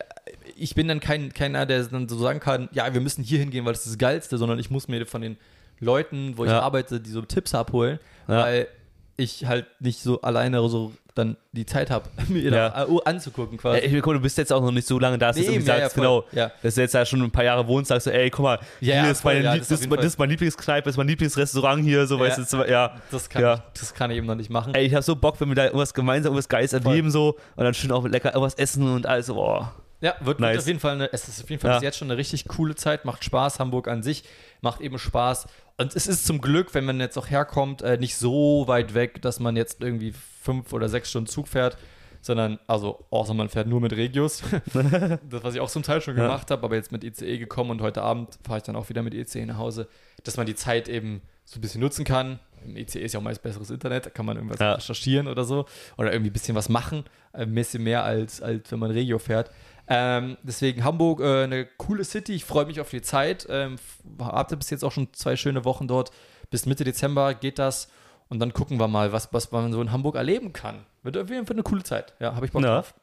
[0.56, 3.64] ich bin dann kein, keiner, der dann so sagen kann, ja, wir müssen hier hingehen,
[3.64, 5.36] weil das ist das Geilste, sondern ich muss mir von den
[5.80, 6.60] Leuten, wo ich Ja.
[6.60, 8.68] arbeite, die so Tipps abholen, weil
[9.16, 12.68] ich halt nicht so alleine so dann die Zeit habe, mir Ja.
[12.70, 13.80] da anzugucken quasi.
[13.80, 15.48] Ich, guck mal, du bist jetzt auch noch nicht so lange da, dass du Nee,
[15.48, 16.02] irgendwie ja, ja, sagst, voll.
[16.04, 16.50] genau, Ja.
[16.62, 18.94] dass du jetzt ja schon ein paar Jahre wohnst, sagst du, ey, guck mal, Ja,
[18.94, 20.98] hier ja, ist voll, meine ja, das das, ist, das ist mein Lieblingskneipe, das ist
[20.98, 22.44] mein Lieblingsrestaurant hier, so, weißt Ja.
[22.44, 22.96] du, jetzt, ja.
[23.10, 23.54] das, kann ja.
[23.54, 24.74] ich, das kann ich eben noch nicht machen.
[24.74, 27.64] Ey, ich hab so Bock, wenn wir da irgendwas gemeinsam, irgendwas Geiles erleben, so, und
[27.64, 29.72] dann schön auch lecker irgendwas essen und alles, boah.
[30.02, 30.52] Ja, wird, Nice.
[30.52, 31.82] wird auf jeden Fall eine, es ist auf jeden Fall Ja.
[31.82, 33.60] jetzt schon eine richtig coole Zeit, macht Spaß.
[33.60, 34.24] Hamburg an sich
[34.62, 35.46] macht eben Spaß.
[35.80, 39.22] Und es ist zum Glück, wenn man jetzt auch herkommt, äh, nicht so weit weg,
[39.22, 40.12] dass man jetzt irgendwie
[40.42, 41.78] fünf oder sechs Stunden Zug fährt,
[42.20, 44.42] sondern, also, außer man fährt nur mit Regios.
[44.74, 46.24] das, was ich auch zum Teil schon Ja.
[46.24, 49.02] gemacht habe, aber jetzt mit ICE gekommen und heute Abend fahre ich dann auch wieder
[49.02, 49.88] mit ICE nach Hause,
[50.24, 52.38] dass man die Zeit eben so ein bisschen nutzen kann.
[52.62, 54.74] Im ICE ist ja auch meist besseres Internet, da kann man irgendwas Ja.
[54.74, 55.64] recherchieren oder so
[55.96, 59.18] oder irgendwie ein bisschen was machen, äh, ein bisschen mehr als, als wenn man Regio
[59.18, 59.50] fährt.
[59.92, 62.32] Ähm, deswegen Hamburg, äh, eine coole City.
[62.32, 63.46] Ich freue mich auf die Zeit.
[63.50, 66.12] Ähm, f- hatte bis jetzt auch schon zwei schöne Wochen dort.
[66.50, 67.88] Bis Mitte Dezember geht das.
[68.28, 70.86] Und dann gucken wir mal, was, was man so in Hamburg erleben kann.
[71.02, 72.14] Wird auf jeden Fall eine coole Zeit.
[72.20, 72.76] Ja, habe ich Bock Ja.
[72.76, 72.94] drauf.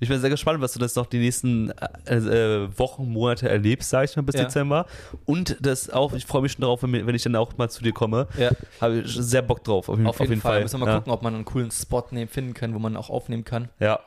[0.00, 1.72] Ich bin sehr gespannt, was du das noch die nächsten
[2.06, 4.44] äh, äh, Wochen, Monate erlebst, sag ich mal, bis Ja.
[4.44, 4.86] Dezember.
[5.24, 7.92] Und das auch, ich freue mich schon darauf, wenn, ich dann auch mal zu dir
[7.92, 8.28] komme.
[8.38, 10.62] Ja, Habe ich sehr Bock drauf, auf jeden, auf jeden, Fall.
[10.62, 10.98] Müssen wir mal ja.
[10.98, 13.70] gucken, ob man einen coolen Spot nehmen, finden kann, wo man auch aufnehmen kann.
[13.80, 13.98] Ja.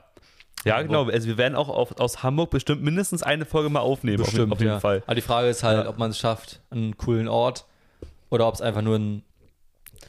[0.66, 0.88] Ja, Hamburg.
[1.08, 1.10] genau.
[1.10, 4.22] Also wir werden auch auf, aus Hamburg bestimmt mindestens eine Folge mal aufnehmen.
[4.22, 4.80] auf, jeden- auf jeden ja.
[4.80, 5.02] Fall.
[5.06, 5.90] Aber die Frage ist halt, Ja.
[5.90, 7.66] ob man es schafft, einen coolen Ort
[8.30, 9.24] oder ob es einfach nur ein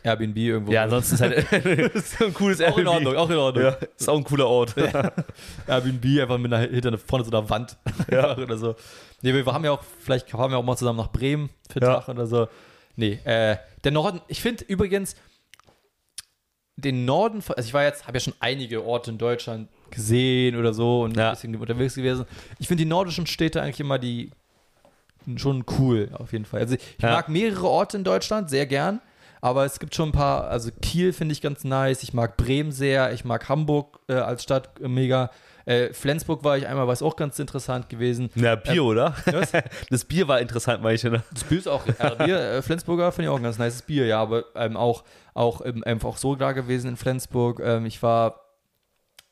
[0.04, 1.52] Airbnb irgendwo Ja, ansonsten ist halt
[1.94, 2.88] ist ein cooles Auch in Airbnb.
[2.94, 3.64] Ordnung, auch in Ordnung.
[3.64, 4.74] Ja, ist auch ein cooler Ort.
[5.66, 7.76] Airbnb einfach mit einer, hinter vorne so einer Wand
[8.10, 8.36] Ja.
[8.36, 8.74] oder so.
[9.22, 11.90] Nee, wir haben ja auch, vielleicht fahren wir auch mal zusammen nach Bremen für einen
[11.90, 12.00] Ja.
[12.00, 12.48] Tag oder so.
[12.96, 15.16] Nee, äh, der Norden, ich finde übrigens,
[16.76, 20.72] den Norden, also ich war jetzt, habe ja schon einige Orte in Deutschland gesehen oder
[20.72, 21.28] so und Ja.
[21.28, 22.24] ein bisschen unterwegs gewesen.
[22.58, 24.30] Ich finde die nordischen Städte eigentlich immer die
[25.36, 26.60] schon cool, auf jeden Fall.
[26.60, 27.10] Also ich Ja.
[27.12, 29.00] mag mehrere Orte in Deutschland, sehr gern.
[29.40, 32.70] Aber es gibt schon ein paar, also Kiel finde ich ganz nice, ich mag Bremen
[32.70, 35.30] sehr, ich mag Hamburg äh, als Stadt mega.
[35.64, 38.30] Äh, Flensburg war ich einmal, war es auch ganz interessant gewesen.
[38.34, 39.14] Ja, Bier, oder?
[39.26, 39.52] was?
[39.90, 41.10] Das Bier war interessant, manche.
[41.10, 41.22] Ne?
[41.32, 44.06] Das Bier ist auch, äh, Bier, äh, Flensburger finde ich auch ein ganz nices Bier,
[44.06, 47.60] ja, aber ähm, auch, auch ähm, einfach auch so da gewesen in Flensburg.
[47.64, 48.40] Ähm, ich war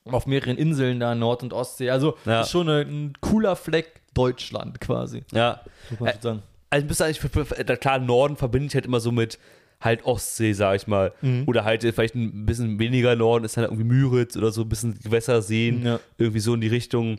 [0.04, 1.90] auf mehreren Inseln da, Nord- und Ostsee.
[1.90, 2.40] Also Ja.
[2.42, 5.60] ist schon eine, ein cooler Fleck Deutschland quasi, Ja.
[5.90, 6.42] muss man Äh, sagen.
[6.70, 9.38] Also, ich muss sagen, ich, für- für- klar, Norden verbinde ich halt immer so mit
[9.80, 11.12] halt Ostsee, sag ich mal.
[11.22, 11.44] Mhm.
[11.46, 14.98] Oder halt vielleicht ein bisschen weniger Norden ist dann irgendwie Müritz oder so ein bisschen
[15.02, 16.00] Gewässerseen, Ja.
[16.18, 17.18] irgendwie so in die Richtung.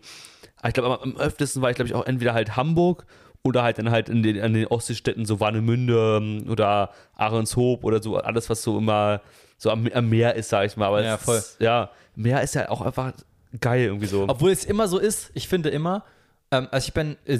[0.58, 3.06] Aber ich glaube, am, öftesten war ich, glaube ich, auch entweder halt Hamburg
[3.44, 8.02] oder halt dann halt in den, an den Ostseestädten so Warnemünde ähm, oder Ahrenshoop oder
[8.04, 9.22] so, alles, was so immer
[9.58, 10.86] so am, am Meer ist, sag ich mal.
[10.88, 11.38] Aber Ja, voll.
[11.38, 13.14] Ist, ja, Meer ist ja auch einfach
[13.60, 14.26] geil irgendwie so.
[14.28, 16.04] Obwohl es immer so ist, ich finde immer,
[16.52, 17.40] ähm, also ich bin äh,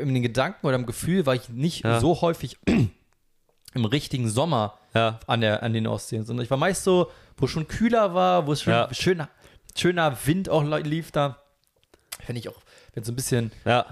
[0.00, 2.00] in den Gedanken oder im Gefühl war ich nicht Ja.
[2.00, 2.56] so häufig
[3.74, 7.46] im richtigen Sommer ja, an, der, an den Ostseen, sondern ich war meist so, wo
[7.46, 8.88] es schon kühler war, wo es schon Ja.
[8.92, 9.22] schön,
[9.76, 11.38] schöner Wind auch lief da.
[12.24, 12.60] Finde ich auch,
[12.94, 13.86] wenn so ein bisschen, ja.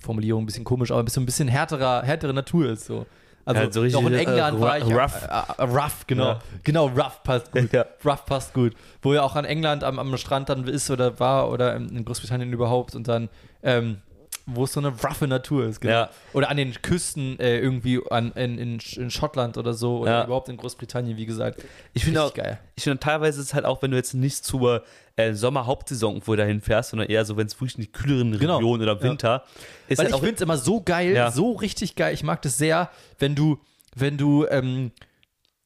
[0.00, 3.06] Formulierung ein bisschen komisch, aber so ein bisschen härterer, härtere Natur ist so.
[3.44, 5.22] Also Ja, so richtig, auch in äh, England war ich rough.
[5.24, 6.24] Äh, äh, rough, genau.
[6.26, 6.38] Ja.
[6.62, 7.72] Genau, rough passt gut.
[7.72, 7.86] Ja.
[8.04, 8.74] Rough passt gut.
[9.00, 12.04] Wo ja auch an England am, am Strand dann ist oder war oder in in
[12.04, 13.28] Großbritannien überhaupt und dann
[13.64, 13.98] ähm,
[14.46, 15.92] wo es so eine roughe Natur ist, genau.
[15.94, 16.10] Ja.
[16.32, 20.24] Oder an den Küsten äh, irgendwie an, in, in, in Schottland oder so oder Ja.
[20.24, 21.62] überhaupt in Großbritannien, wie gesagt.
[21.92, 22.58] Ich finde auch, geil.
[22.74, 24.82] ich finde teilweise ist es halt auch, wenn du jetzt nicht zur
[25.16, 28.56] äh, Sommerhauptsaison irgendwo dahin fährst, sondern eher so, wenn es wirklich in die kühleren Genau.
[28.56, 29.44] Regionen oder Winter
[29.88, 31.30] ist Weil halt ich auch finde es immer so geil, Ja.
[31.30, 32.14] so richtig geil.
[32.14, 33.58] Ich mag das sehr, wenn du,
[33.94, 34.90] wenn du, ähm,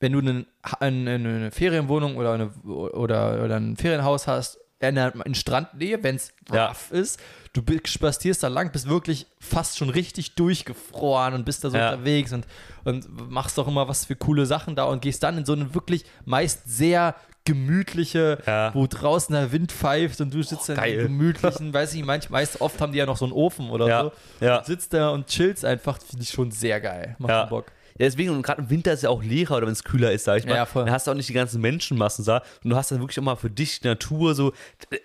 [0.01, 0.47] wenn du einen,
[0.81, 6.17] eine, eine Ferienwohnung oder, eine, oder, oder ein Ferienhaus hast, in, der, in Strandnähe, wenn
[6.17, 6.67] es Ja.
[6.67, 7.19] rough ist,
[7.62, 11.90] du spazierst da lang, bist wirklich fast schon richtig durchgefroren und bist da so Ja.
[11.92, 12.47] unterwegs und,
[12.85, 15.75] und machst doch immer was für coole Sachen da und gehst dann in so eine
[15.75, 17.14] wirklich meist sehr
[17.45, 18.75] gemütliche, Ja.
[18.75, 20.92] wo draußen der Wind pfeift und du sitzt in geil.
[20.99, 23.88] einem gemütlichen, weiß ich nicht, meist oft haben die ja noch so einen Ofen oder
[23.88, 24.03] Ja.
[24.03, 24.12] so
[24.45, 24.64] Ja.
[24.64, 27.16] sitzt da und chillst einfach, finde ich schon sehr geil.
[27.19, 27.45] Macht Ja.
[27.45, 27.66] Bock.
[27.98, 30.24] Ja, deswegen, und gerade im Winter ist ja auch leerer oder wenn es kühler ist,
[30.24, 30.54] sag ich mal.
[30.54, 30.85] Ja, voll.
[30.85, 32.42] Dann hast du auch nicht die ganzen Menschenmassen da.
[32.62, 34.52] Und du hast dann wirklich auch mal für dich Natur so.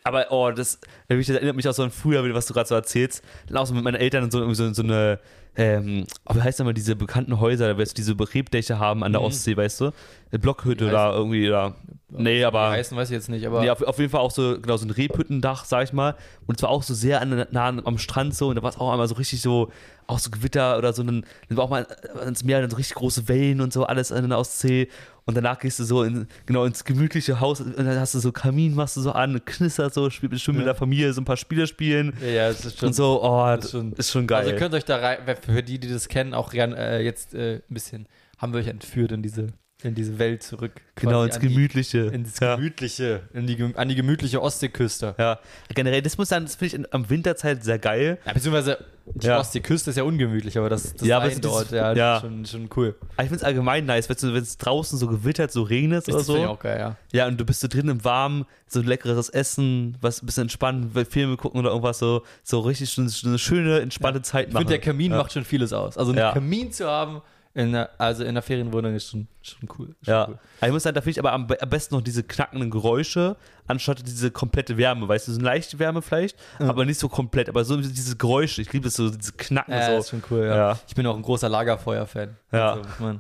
[0.04, 3.23] Aber, oh, das, das erinnert mich auch so an früher, was du gerade so erzählst.
[3.47, 5.19] Dann auch so mit meinen Eltern und so, so, so eine.
[5.58, 9.12] Ähm, oh, wie heißt das mal, diese bekannten Häuser, weißt du, diese Rebdächer haben an
[9.12, 9.27] der Mhm.
[9.27, 9.91] Ostsee, weißt du?
[10.32, 11.76] Eine Blockhütte oder irgendwie, oder.
[12.13, 12.70] Nee, aber.
[12.72, 14.76] Die heißen weiß ich jetzt nicht, aber Nee, auf, auf jeden Fall auch so, genau,
[14.78, 16.15] so ein Rebhüttendach, sag ich mal.
[16.46, 18.50] Und zwar auch so sehr an, nah am Strand so.
[18.50, 19.72] Und da war es auch einmal so richtig so,
[20.08, 21.04] auch so Gewitter oder so.
[21.04, 21.86] Dann, dann war auch mal
[22.28, 24.89] ins Meer, dann so richtig große Wellen und so, alles an der Ostsee.
[25.26, 28.32] Und danach gehst du so in, genau ins gemütliche Haus und dann hast du so
[28.34, 30.74] Kamin, machst du so an, knistert so, spielt bestimmt mit Ja.
[30.74, 32.13] der Familie so ein paar Spiele spielen.
[32.22, 32.88] ja, ja, es ist schon.
[32.88, 34.39] und so, oh, das das ist schon- ist schon geil.
[34.39, 37.34] Also ihr könnt euch da rein, für die, die das kennen, auch gern äh, jetzt
[37.36, 39.48] äh, ein bisschen, haben wir euch entführt in diese,
[39.89, 40.74] in diese Welt zurück.
[40.96, 42.00] genau, ins an die- Gemütliche.
[42.08, 42.56] Ins ja.
[42.56, 45.15] Gemütliche, in die, an die gemütliche Ostseeküste.
[45.17, 45.39] ja.
[45.74, 48.17] Generell, das muss dann, das finde ich am Winterzeit sehr geil.
[48.26, 48.78] Ja, beziehungsweise
[49.15, 49.39] die Ja.
[49.39, 52.15] Ostseeküste ist ja ungemütlich, aber das, das Ja, aber ist- dort, ja, ja.
[52.17, 52.96] ist schon, schon cool.
[53.15, 56.28] Aber ich finde es allgemein nice, wenn es draußen so gewittert, so regnet oder Das
[56.28, 56.38] so.
[56.38, 56.96] ich auch geil, ja.
[57.12, 60.91] Ja, und du bist so drin im Warmen, so leckeres Essen, was ein bisschen entspannen,
[61.10, 64.67] Filme gucken oder irgendwas so, so richtig so eine schöne, entspannte Zeit Ich machen.
[64.67, 65.98] finde, der Kamin macht schon vieles aus.
[65.98, 66.34] Also einen.
[66.34, 67.22] Kamin zu haben,
[67.54, 69.88] in der, also in der Ferienwohnung ist schon, schon cool.
[70.04, 70.40] Schon Ja, cool.
[70.60, 73.36] aber ich muss sagen, da finde ich aber am, am besten noch diese knackenden Geräusche,
[73.68, 76.70] anstatt diese komplette Wärme, weißt du, so eine leichte Wärme vielleicht, Ja.
[76.70, 79.88] aber nicht so komplett, aber so diese Geräusche, ich liebe es so, diese Knacken Ja,
[79.88, 79.98] so.
[79.98, 80.56] ist schon cool, ja.
[80.56, 80.80] Ja.
[80.88, 82.38] Ich bin auch ein großer Lagerfeuer-Fan.
[82.54, 82.74] Ja.
[82.76, 83.20] Also, man,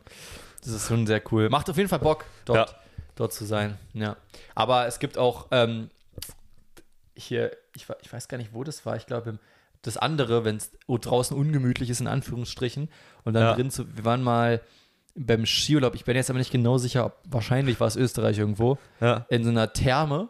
[0.63, 1.49] das ist schon sehr cool.
[1.49, 2.75] Macht auf jeden Fall Bock, dort, Ja.
[3.15, 3.77] dort zu sein.
[3.93, 4.15] Ja.
[4.55, 5.89] Aber es gibt auch ähm,
[7.15, 8.95] hier, ich, ich weiß gar nicht, wo das war.
[8.95, 9.39] Ich glaube, im-
[9.81, 12.89] das andere, wenn es draußen ungemütlich ist, in Anführungsstrichen.
[13.23, 13.53] Und dann Ja.
[13.55, 14.61] drin zu, wir waren mal
[15.15, 18.77] beim Skiurlaub, ich bin jetzt aber nicht genau sicher, ob wahrscheinlich war es Österreich irgendwo,
[19.01, 19.25] Ja.
[19.29, 20.29] in so einer Therme.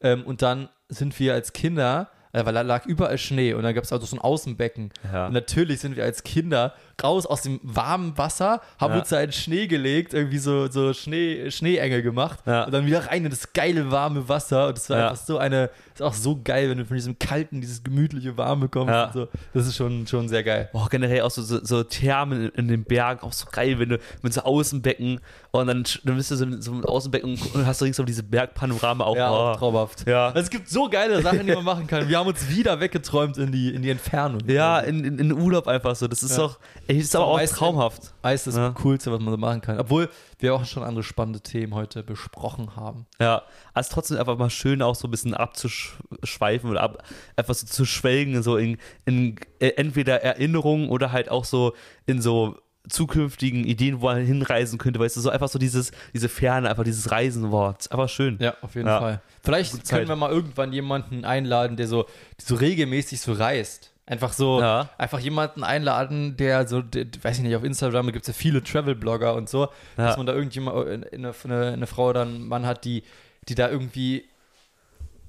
[0.00, 3.84] Ähm, und dann sind wir als Kinder, weil da lag überall Schnee und dann gab
[3.84, 4.90] es also so ein Außenbecken.
[5.12, 5.26] Ja.
[5.26, 8.98] Und natürlich sind wir als Kinder raus aus dem warmen Wasser, haben Ja.
[9.00, 12.64] uns da in Schnee gelegt, irgendwie so, so Schnee, Schneeengel gemacht Ja.
[12.64, 14.68] und dann wieder rein in das geile warme Wasser.
[14.68, 17.60] Und das war einfach so eine, ist auch so geil, wenn du von diesem kalten,
[17.60, 19.14] dieses gemütliche Warme kommst.
[19.14, 19.28] So.
[19.54, 20.68] Das ist schon, schon sehr geil.
[20.72, 23.98] Boah, generell auch so, so, so Thermen in, den Bergen, auch so geil, wenn du
[24.22, 25.20] mit so Außenbecken
[25.52, 29.04] und dann, dann bist du so, so einem Außenbecken und hast du ringsum diese Bergpanorama
[29.04, 29.16] auch.
[29.16, 29.34] Ja, oh.
[29.34, 30.06] auch traumhaft.
[30.06, 30.28] Ja.
[30.28, 32.08] Also es gibt so geile Sachen, die man machen kann.
[32.08, 34.40] Wir haben uns wieder weggeträumt in die, in die Entfernung.
[34.46, 36.06] Ja, in, in, in Urlaub einfach so.
[36.08, 36.38] Das ist Ja.
[36.38, 38.14] doch, ey, das ist aber auch meist traumhaft.
[38.22, 38.68] Eis ist Ja.
[38.70, 39.78] das Coolste, was man so machen kann.
[39.80, 43.06] Obwohl wir auch schon andere spannende Themen heute besprochen haben.
[43.20, 43.42] Ja,
[43.74, 47.02] also trotzdem einfach mal schön auch so ein bisschen abzuschweifen oder ab,
[47.36, 51.74] einfach so zu schwelgen, so in, in äh, entweder Erinnerungen oder halt auch so
[52.06, 52.56] in so
[52.88, 56.84] zukünftigen Ideen, wo man hinreisen könnte, weißt du, so einfach so dieses, diese Ferne, einfach
[56.84, 58.36] dieses Reisen, boah, das ist einfach schön.
[58.40, 58.98] Ja, auf jeden Ja.
[59.00, 59.20] Fall.
[59.42, 60.08] Vielleicht Gute können Zeit.
[60.08, 62.06] wir mal irgendwann jemanden einladen, der so,
[62.40, 63.92] so regelmäßig so reist.
[64.06, 64.88] Einfach so, Ja.
[64.96, 68.62] einfach jemanden einladen, der so, der, weiß ich nicht, auf Instagram gibt es ja viele
[68.62, 69.64] Travel-Blogger und so,
[69.96, 70.06] Ja.
[70.06, 73.02] dass man da irgendjemand, äh, eine, eine, eine Frau oder einen Mann hat, die,
[73.48, 74.24] die da irgendwie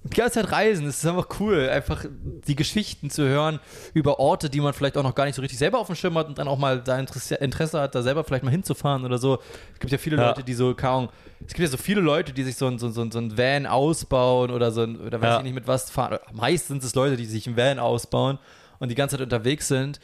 [0.04, 0.88] die ganze Zeit reisen.
[0.88, 2.06] Es ist einfach cool, einfach
[2.47, 3.60] die Geschichten zu hören
[3.93, 6.18] über Orte, die man vielleicht auch noch gar nicht so richtig selber auf dem Schirm
[6.18, 9.18] hat und dann auch mal da Interesse, Interesse hat, da selber vielleicht mal hinzufahren oder
[9.18, 9.39] so.
[9.74, 10.30] Es gibt ja viele Ja.
[10.30, 11.10] Leute, die so, Ahnung,
[11.41, 13.66] es gibt ja so viele Leute, die sich so ein, so, so, so ein Van
[13.66, 15.38] ausbauen oder so ein, oder weiß Ja.
[15.39, 16.18] ich nicht mit was fahren.
[16.32, 18.39] Meist sind es Leute, die sich ein Van ausbauen
[18.80, 20.00] und die ganze Zeit unterwegs sind,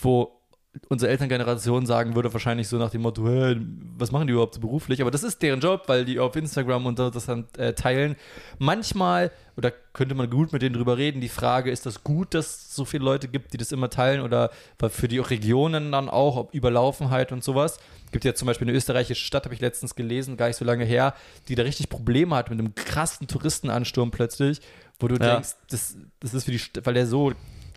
[0.00, 0.40] wo
[0.88, 3.56] unsere Elterngeneration sagen würde wahrscheinlich so nach dem Motto, "Hä,
[3.96, 5.00] was machen die überhaupt so beruflich?
[5.00, 8.16] Aber das ist deren Job, weil die auf Instagram und so das dann äh, teilen.
[8.58, 12.46] Manchmal, oder könnte man gut mit denen drüber reden, die Frage, ist das gut, dass
[12.46, 14.50] es so viele Leute gibt, die das immer teilen oder
[14.88, 17.78] für die Regionen dann auch, ob Überlaufenheit und sowas.
[18.10, 20.84] Gibt ja zum Beispiel eine österreichische Stadt, habe ich letztens gelesen, gar nicht so lange
[20.84, 21.14] her,
[21.48, 24.60] die da richtig Probleme hat mit einem krassen Touristenansturm plötzlich,
[24.98, 25.34] wo du Ja.
[25.34, 27.32] denkst, das, das ist für die, St weil der so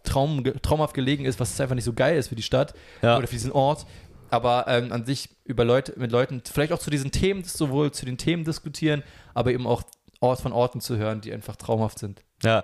[0.08, 3.18] traum, traumhaft gelegen ist, was einfach nicht so geil ist für die Stadt Ja.
[3.18, 3.86] oder für diesen Ort.
[4.30, 8.06] Aber ähm, an sich über Leute, mit Leuten, vielleicht auch zu diesen Themen, sowohl zu
[8.06, 9.04] den Themen diskutieren,
[9.34, 9.84] aber eben auch
[10.20, 12.24] Ort von Orten zu hören, die einfach traumhaft sind.
[12.44, 12.64] Ja,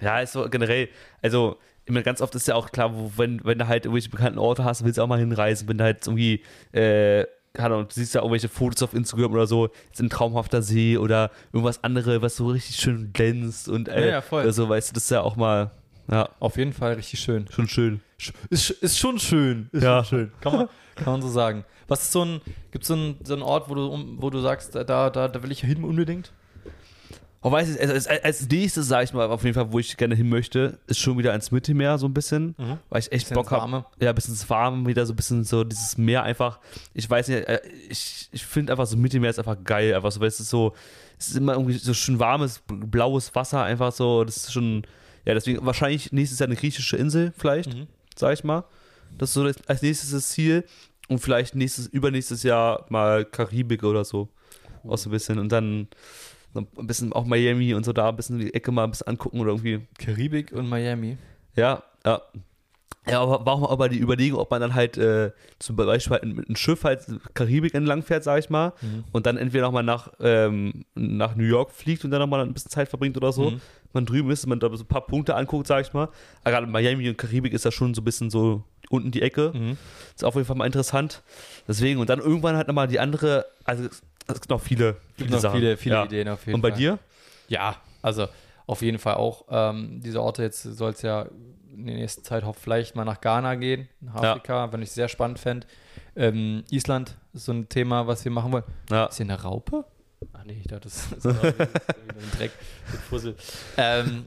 [0.00, 0.88] ja, ist so generell,
[1.22, 4.38] also immer ganz oft ist ja auch klar, wo, wenn, wenn du halt irgendwelche bekannten
[4.38, 6.42] Orte hast, willst du auch mal hinreisen, wenn du halt irgendwie,
[6.72, 10.62] äh, keine Ahnung, du siehst ja irgendwelche Fotos auf Instagram oder so, jetzt ein traumhafter
[10.62, 14.50] See oder irgendwas anderes, was so richtig schön glänzt und äh, Ja, ja, voll.
[14.52, 15.70] so, weißt du, das ist ja auch mal,
[16.10, 17.46] ja, Auf jeden Fall richtig schön.
[17.50, 18.00] schon schön.
[18.50, 19.68] Ist, ist schon schön.
[19.72, 20.04] Ist Ja.
[20.04, 20.32] schon schön.
[20.40, 21.64] Kann man, kann man so sagen.
[21.88, 22.40] Was ist so ein,
[22.70, 25.10] gibt es so einen, so einen Ort, wo du, um- wo du sagst, da, da,
[25.10, 26.32] da will ich hin unbedingt?
[27.46, 29.98] Oh, weiß ich, als, als, als nächstes, sag ich mal, auf jeden Fall, wo ich
[29.98, 32.78] gerne hin möchte, ist schon wieder ans Mittelmeer so ein bisschen, Mhm.
[32.88, 33.60] weil ich echt Bisschen Bock ins habe.
[33.72, 33.84] Warme.
[34.00, 36.58] Ja, ein bisschen ins Warme, wieder so ein bisschen so dieses Meer einfach.
[36.94, 40.20] Ich weiß nicht, äh, ich, ich finde einfach so Mittelmeer ist einfach geil, einfach so,
[40.20, 40.72] weil es ist so,
[41.18, 44.86] es ist immer irgendwie so schön warmes, blaues Wasser, einfach so, das ist schon,
[45.24, 47.86] ja, deswegen wahrscheinlich nächstes Jahr eine griechische Insel, vielleicht, Mhm.
[48.16, 48.64] sag ich mal.
[49.18, 50.64] Das ist so das, als nächstes das Ziel
[51.08, 54.28] und vielleicht nächstes, übernächstes Jahr mal Karibik oder so.
[54.86, 55.88] Auch so ein bisschen und dann
[56.52, 59.06] so ein bisschen auch Miami und so da ein bisschen die Ecke mal ein bisschen
[59.08, 59.80] angucken oder irgendwie.
[59.98, 61.16] Karibik und Miami.
[61.56, 62.22] Ja, ja.
[63.06, 66.12] Ja, aber war auch mal aber die Überlegung, ob man dann halt äh, zum Beispiel
[66.12, 67.02] halt mit einem Schiff halt
[67.34, 69.04] Karibik entlang fährt, sag ich mal, Mhm.
[69.12, 72.70] und dann entweder nochmal nach, ähm, nach New York fliegt und dann nochmal ein bisschen
[72.70, 73.50] Zeit verbringt oder so.
[73.50, 73.60] Mhm.
[73.94, 76.08] Man drüben ist, man da so ein paar Punkte anguckt, sag ich mal.
[76.42, 79.52] Aber gerade Miami und Karibik ist ja schon so ein bisschen so unten die Ecke.
[79.54, 79.76] Mhm.
[80.14, 81.22] Ist auf jeden Fall mal interessant.
[81.66, 85.52] Deswegen, und dann irgendwann halt nochmal die andere, also es gibt noch viele, Gibt noch
[85.52, 86.04] viele, viele Ja.
[86.04, 86.78] Ideen auf jeden Und bei Fall.
[86.78, 86.98] dir?
[87.48, 88.26] Ja, also
[88.66, 89.44] auf jeden Fall auch.
[89.50, 91.26] Ähm, diese Orte, jetzt soll es ja
[91.76, 94.30] in der nächsten Zeit vielleicht mal nach Ghana gehen, nach Ja.
[94.32, 95.66] Afrika, wenn ich sehr spannend fände.
[96.16, 98.64] Ähm, Island ist so ein Thema, was wir machen wollen.
[98.90, 99.06] Ja.
[99.06, 99.84] Ist hier eine Raupe?
[100.32, 102.52] Ach nee, ich dachte, das ist wieder ein Dreck
[102.90, 103.34] mit Fussel.
[103.76, 104.26] Ähm,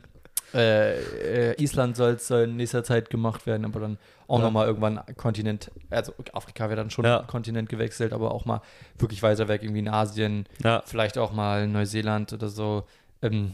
[0.54, 4.46] äh, äh, Island soll soll in nächster Zeit gemacht werden, aber dann auch Ja.
[4.46, 7.24] nochmal irgendwann Kontinent, also Afrika wäre dann schon Ja.
[7.28, 8.62] Kontinent gewechselt, aber auch mal
[8.98, 10.84] wirklich weiter weg, irgendwie in Asien, Ja.
[10.86, 12.86] vielleicht auch mal Neuseeland oder so.
[13.22, 13.54] Ähm,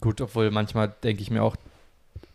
[0.00, 1.56] gut, obwohl manchmal denke ich mir auch,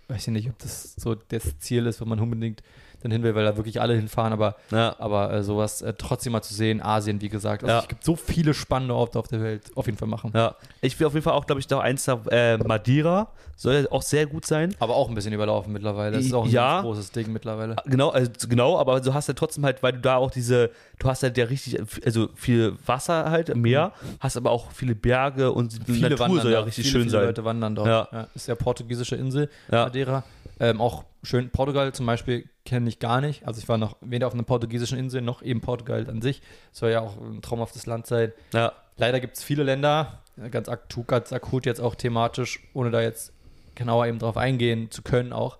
[0.07, 2.61] weiß ich nicht, ob das so das Ziel ist, wenn man unbedingt
[3.05, 4.95] dann hin will, weil da wirklich alle hinfahren, aber, Ja.
[4.99, 7.63] aber äh, sowas äh, trotzdem mal zu sehen, Asien, wie gesagt.
[7.63, 7.79] Also Ja.
[7.81, 10.31] es gibt so viele spannende Orte auf der Welt, auf jeden Fall machen.
[10.35, 10.55] Ja.
[10.81, 13.27] Ich will auf jeden Fall auch, glaube ich, noch eins nach äh, Madeira.
[13.57, 14.75] Soll ja auch sehr gut sein.
[14.79, 16.17] Aber auch ein bisschen überlaufen mittlerweile.
[16.17, 16.81] Das ist auch ein Ja.
[16.81, 17.77] großes Ding mittlerweile.
[17.85, 21.07] Genau, also genau, aber du hast ja trotzdem halt, weil du da auch diese, du
[21.07, 25.53] hast halt ja richtig, also viel Wasser halt im Meer, hast aber auch viele Berge
[25.53, 26.65] und die Natur soll ja da.
[26.65, 27.23] richtig viele, schön viele sein.
[27.27, 27.87] Leute wandern dort.
[27.87, 28.27] Ja.
[28.35, 29.85] Ist ja portugiesische Insel, Ja.
[29.85, 30.23] Madeira.
[30.59, 31.49] Ähm, auch schön.
[31.49, 33.47] Portugal zum Beispiel kenne ich gar nicht.
[33.47, 36.41] Also ich war noch weder auf einer portugiesischen Insel noch eben Portugal an sich.
[36.71, 38.33] Soll ja auch ein traumhaftes Land sein.
[38.53, 43.01] Ja, Leider gibt es viele Länder, ganz akut, ganz akut jetzt auch thematisch, ohne da
[43.01, 43.33] jetzt
[43.75, 45.57] genauer eben drauf eingehen zu können auch,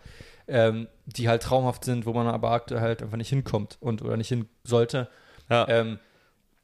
[0.48, 4.16] ähm, die halt traumhaft sind, wo man aber aktuell halt einfach nicht hinkommt und oder
[4.16, 5.10] nicht hin sollte.
[5.50, 5.68] ja.
[5.68, 6.00] Ähm,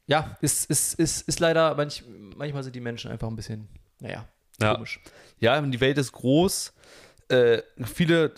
[0.06, 2.02] ja, ist, ist, ist, ist leider, manch,
[2.36, 3.68] manchmal sind die Menschen einfach ein bisschen,
[4.00, 4.26] naja,
[4.60, 4.74] Ja.
[4.74, 4.98] komisch.
[5.38, 6.72] ja, die Welt ist groß.
[7.28, 8.32] Äh, viele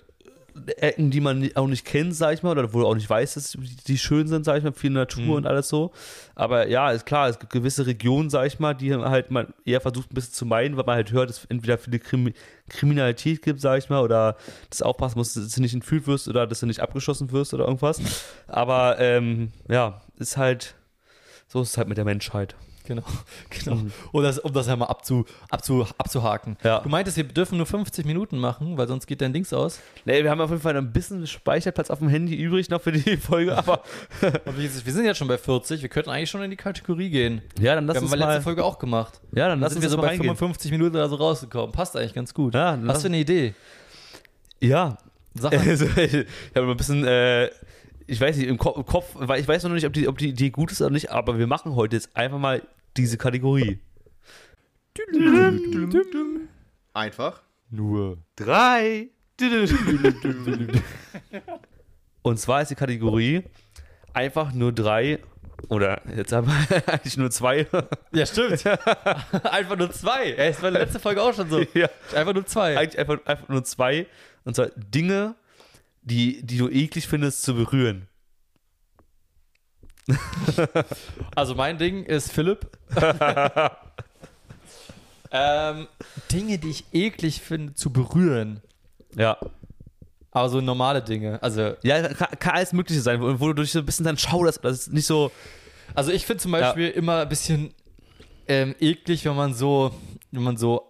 [0.77, 3.37] Ecken, die man auch nicht kennt, sag ich mal, oder wo du auch nicht weißt,
[3.37, 5.31] dass die schön sind, sag ich mal, viel Natur Mhm.
[5.33, 5.93] und alles so.
[6.37, 9.81] Aber ja, ist klar, es gibt gewisse Regionen, sag ich mal, die halt man eher
[9.81, 12.35] versucht ein bisschen zu meiden, weil man halt hört, dass es entweder viele Krimi
[12.69, 14.37] Kriminalität gibt, sag ich mal, oder
[14.71, 17.53] dass du aufpassen musst, dass du nicht entführt wirst oder dass du nicht abgeschossen wirst
[17.53, 18.01] oder irgendwas.
[18.47, 20.75] Aber ähm, ja, ist halt,
[21.49, 22.55] so ist es halt mit der Menschheit.
[22.87, 23.03] Genau,
[23.49, 23.77] genau.
[23.77, 23.93] Mhm.
[24.13, 26.59] Um das, um das einmal abzu, abzu, abzuhaken.
[26.63, 26.81] Ja.
[26.81, 29.81] Du meintest, wir dürfen nur 50 Minuten machen, weil sonst geht dein Dings aus.
[30.05, 32.93] Nee, wir haben auf jeden Fall ein bisschen Speicherplatz auf dem Handy übrig noch für
[32.93, 33.83] die Folge, aber
[34.21, 37.41] wir, wir sind jetzt schon bei 40, wir könnten eigentlich schon in die Kategorie gehen.
[37.59, 38.43] ja, dann lass wir haben uns bei letzter mal.
[38.43, 39.19] Folge auch gemacht.
[39.33, 40.37] Ja, dann lass sind wir so bei reingehen.
[40.37, 41.73] 55 Minuten oder so rausgekommen.
[41.73, 42.53] Passt eigentlich ganz gut.
[42.53, 43.55] Ja, lass- für eine Idee?
[44.61, 44.99] Ja,
[45.35, 45.69] Sag mal.
[45.69, 47.49] also, ich habe ein bisschen, äh,
[48.07, 50.19] ich weiß nicht, im, Ko im Kopf, weil ich weiß noch nicht, ob die, ob
[50.19, 52.63] die Idee gut ist oder nicht, aber wir machen heute jetzt einfach mal
[52.97, 53.81] diese Kategorie.
[56.93, 57.43] Einfach.
[57.71, 58.19] Nur.
[58.37, 59.09] Drei.
[62.23, 63.43] Und zwar ist die Kategorie
[64.13, 65.19] einfach nur drei
[65.69, 67.67] oder jetzt haben wir eigentlich nur zwei.
[68.13, 68.65] Ja, stimmt.
[69.45, 70.31] einfach nur zwei.
[70.31, 71.61] Ja, das war in der letzten Folge auch schon so.
[71.75, 72.77] ja, Einfach nur zwei.
[72.77, 74.07] eigentlich einfach, einfach nur zwei.
[74.45, 75.35] Und zwar Dinge,
[76.05, 78.09] die, die du eklig findest zu berühren.
[81.35, 82.69] Also mein Ding ist Philipp.
[85.31, 85.89] ähm,
[86.31, 88.61] Dinge, die ich eklig finde zu berühren.
[89.17, 89.39] Ja.
[90.31, 91.43] Aber so normale Dinge.
[91.43, 94.19] Also, Ja, kann, kann alles Mögliche sein, wo, wo du dich so ein bisschen dann
[94.19, 94.65] schauderst.
[94.65, 95.33] Das ist nicht so.
[95.95, 97.75] also ich finde zum Beispiel immer ein bisschen
[98.47, 99.95] ähm, eklig, wenn man so,
[100.31, 100.87] wenn man so,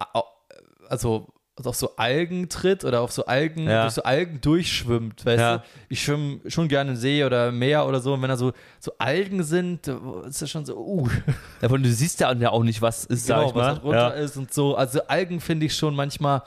[0.88, 3.82] also also auf so Algen tritt oder auf so Algen, Ja.
[3.82, 5.56] durch so Algen durchschwimmt, weißt Ja.
[5.58, 5.64] du?
[5.88, 8.52] Ich schwimme schon gerne im See oder im Meer oder so und wenn da so,
[8.80, 11.08] so Algen sind, da ist das schon so, uh,
[11.62, 13.60] Ja, du siehst ja auch nicht, was ist, sag genau, ich mal.
[13.68, 14.22] was da drunter ja.
[14.24, 14.74] ist und so.
[14.76, 16.42] Also Algen finde ich schon manchmal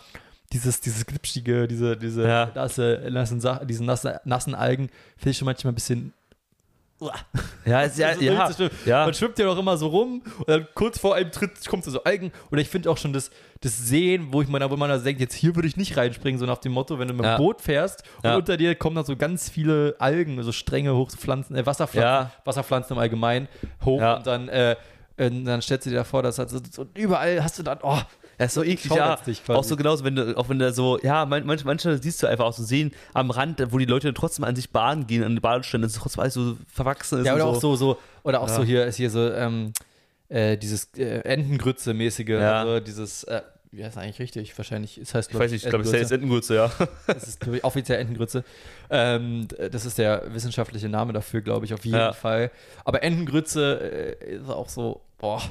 [0.51, 2.22] dieses, dieses glitschige, diese, diese
[2.53, 6.14] nasse, nassen, Sa- diese nasse, nassen Algen finde ich schon manchmal ein bisschen.
[7.66, 9.06] Ja, ist, ja, ist ja, ja.
[9.06, 12.04] Man schwimmt ja doch immer so rum und dann kurz vor einem Tritt kommt so
[12.04, 12.32] Algen.
[12.52, 13.30] Oder ich finde auch schon das,
[13.62, 16.39] das Sehen, wo ich mir, wo man da denkt, jetzt hier würde ich nicht reinspringen,
[16.39, 17.38] so nach dem Motto, wenn du mit dem Ja.
[17.38, 21.66] Boot fährst und unter dir kommen dann so ganz viele Algen, so strenge Hochpflanzen, äh,
[21.66, 22.32] Wasserpflanzen.
[22.45, 23.48] Wasserpflanzen im Allgemeinen
[23.86, 27.43] hoch und dann, äh, äh, dann stellst du dir davor, dass halt so, so überall
[27.43, 28.00] hast du dann, oh,
[28.39, 29.17] Ja, ist so eklig, ja.
[29.47, 32.27] Auch so genauso, wenn du, auch wenn du so, ja, man, manch, manchmal siehst du
[32.27, 35.33] einfach auch so sehen am Rand, wo die Leute trotzdem an sich baden gehen, an
[35.35, 37.25] die Badestrände, dass trotzdem alles so verwachsen ist.
[37.25, 38.55] Ja, oder auch so, so, oder auch Ja.
[38.57, 39.73] so hier ist hier so, ähm,
[40.29, 42.61] äh, dieses äh, Entengrütze-mäßige, Ja.
[42.61, 44.55] also dieses, äh, wie heißt das eigentlich richtig?
[44.57, 46.71] Wahrscheinlich, es heißt, Ich weiß nicht, ich glaube, es ist jetzt Entengurze, ja.
[47.07, 48.43] Das ist ich, offiziell Entengrütze.
[48.89, 52.13] Ähm, das ist der wissenschaftliche Name dafür, glaube ich, auf jeden Ja.
[52.13, 52.51] Fall.
[52.85, 55.41] Aber Entengrütze äh, ist auch so, boah.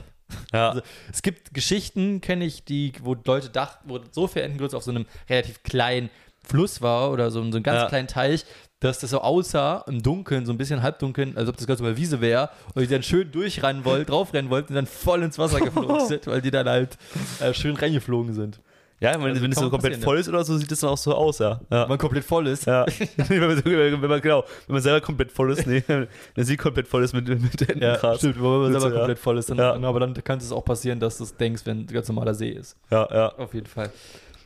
[0.52, 0.70] Ja.
[0.70, 4.82] Also, es gibt Geschichten, kenne ich, die, wo Leute dachten, wo so viel Entengrütze auf
[4.82, 6.10] so einem relativ kleinen
[6.44, 7.88] Fluss war oder so, so einem ganz Ja.
[7.88, 8.44] kleinen Teich,
[8.80, 11.96] dass das so aussah im Dunkeln, so ein bisschen halbdunkeln, als ob das ganz über
[11.96, 15.60] Wiese wäre und die dann schön durchrennen wollten, draufrennen wollten und dann voll ins Wasser
[15.64, 16.96] geflogen sind, weil die dann halt
[17.40, 18.60] äh, schön reingeflogen sind.
[18.98, 20.96] Ja, wenn, Also wenn es so komplett voll ist oder so, sieht es dann auch
[20.96, 21.60] so aus, ja.
[21.70, 21.82] ja.
[21.82, 22.64] Wenn man komplett voll ist.
[22.66, 22.86] Ja.
[23.16, 25.82] wenn, man, wenn man, genau, wenn man selber komplett voll ist, nee,
[26.34, 28.18] wenn sie komplett voll ist mit, mit Ja, Entenkrass.
[28.18, 28.96] stimmt, wenn man selber ja.
[28.98, 29.50] komplett voll ist.
[29.50, 29.74] Dann, Ja.
[29.74, 32.50] Aber dann kann es auch passieren, dass du es denkst, wenn ein ganz normaler See
[32.50, 32.76] ist.
[32.90, 33.28] Ja, ja.
[33.36, 33.90] Auf jeden Fall.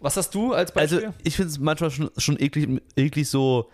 [0.01, 1.15] Was hast du als Also, Beispiel?
[1.23, 3.69] ich finde es manchmal schon, schon eklig, eklig, so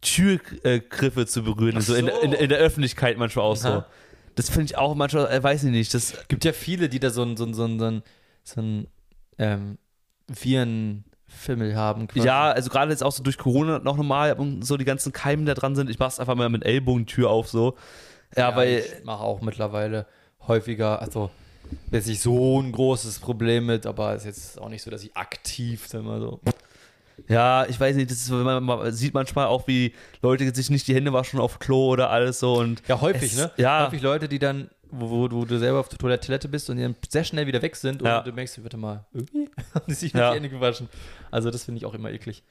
[0.00, 2.20] Türgriffe zu berühren, Ach so, in, so.
[2.22, 3.68] in, in der Öffentlichkeit manchmal auch so.
[3.68, 3.86] Aha.
[4.34, 7.10] Das finde ich auch manchmal, äh, weiß ich nicht, das, gibt ja viele, die da
[7.10, 8.02] so ein, so ein, so ein, so ein,
[8.42, 8.86] so ein
[9.38, 9.78] ähm,
[10.30, 12.08] Virenfimmel haben.
[12.08, 12.26] quasi.
[12.26, 15.46] ja, also gerade jetzt auch so durch Corona noch normal und so die ganzen Keimen
[15.46, 17.76] da dran sind, ich mach's einfach mal mit Ellbogentür auf, so.
[18.36, 20.06] Ja, weil, Ich mache auch mittlerweile
[20.46, 21.30] häufiger, also
[21.90, 25.02] jetzt nicht so ein großes Problem mit, aber es ist jetzt auch nicht so, dass
[25.02, 26.40] ich aktiv dann mal so.
[27.28, 30.86] ja, ich weiß nicht, das ist, man, man sieht manchmal auch, wie Leute sich nicht
[30.88, 33.50] die Hände waschen auf Klo oder alles so und Ja, häufig, Es- ne?
[33.56, 33.86] ja.
[33.86, 36.82] Häufig Leute, die dann, wo, wo, wo du selber auf der Toilette bist und die
[36.82, 38.18] dann sehr schnell wieder weg sind Ja.
[38.18, 40.30] und du merkst, warte mal, irgendwie haben die sich nicht Ja.
[40.30, 40.88] die Hände gewaschen.
[41.30, 42.42] Also das finde ich auch immer eklig.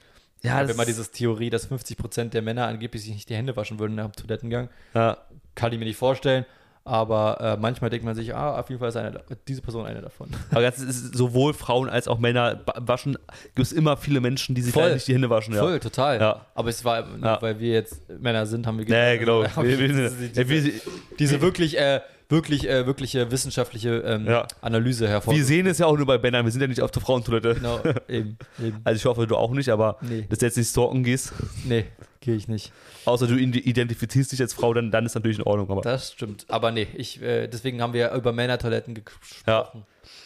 [0.41, 3.55] ja, Ich habe immer dieses Theorie, dass 50% der Männer angeblich sich nicht die Hände
[3.55, 4.69] waschen würden nach dem Toilettengang.
[4.93, 5.17] ja,
[5.55, 6.45] Kann ich mir nicht vorstellen.
[6.85, 10.01] Aber äh, manchmal denkt man sich, ah, auf jeden Fall ist eine, diese Person eine
[10.01, 10.29] davon.
[10.49, 13.15] aber das ist sowohl Frauen als auch Männer waschen,
[13.53, 14.93] gibt es immer viele Menschen, die sich Voll.
[14.93, 15.59] nicht die Hände waschen, ja.
[15.61, 16.19] Voll, total.
[16.19, 16.45] Ja.
[16.55, 17.39] Aber es war, Ja.
[17.43, 19.41] weil wir jetzt Männer sind, haben wir Nee, genau.
[19.41, 20.71] Also, Wir- wir- diese, wir- diese,
[21.19, 21.99] diese wirklich, äh,
[22.29, 24.47] wirklich, äh, wirkliche wissenschaftliche ähm, Ja.
[24.61, 25.33] Analyse hervor.
[25.33, 27.55] Wir sehen es ja auch nur bei Männern, wir sind ja nicht auf der Frauentoilette.
[27.55, 28.79] Genau, eben, eben.
[28.83, 30.25] Also ich hoffe, du auch nicht, aber Nee.
[30.29, 31.33] dass du jetzt nicht stalken gehst,
[31.65, 31.85] Nee,
[32.21, 32.71] gehe ich nicht.
[33.05, 35.69] außer du ide- identifizierst dich als Frau, dann, dann ist natürlich in Ordnung.
[35.71, 36.45] Aber Das stimmt.
[36.49, 39.43] Aber nee, ich, äh, deswegen haben wir über Männertoiletten gesprochen.
[39.47, 39.71] Ja.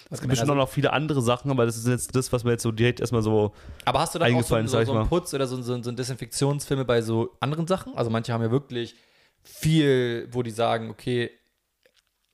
[0.10, 2.51] Es gibt bestimmt auch noch viele andere Sachen, aber das ist jetzt das, was mir
[2.51, 3.51] jetzt so direkt erstmal so.
[3.86, 5.08] Aber hast du dann auch so, eingefallen, so, so einen.
[5.10, 7.95] Putz oder so, so, so einen Desinfektionsfilme bei so anderen Sachen?
[7.97, 8.95] Also manche haben ja wirklich
[9.41, 11.32] viel, wo die sagen, okay,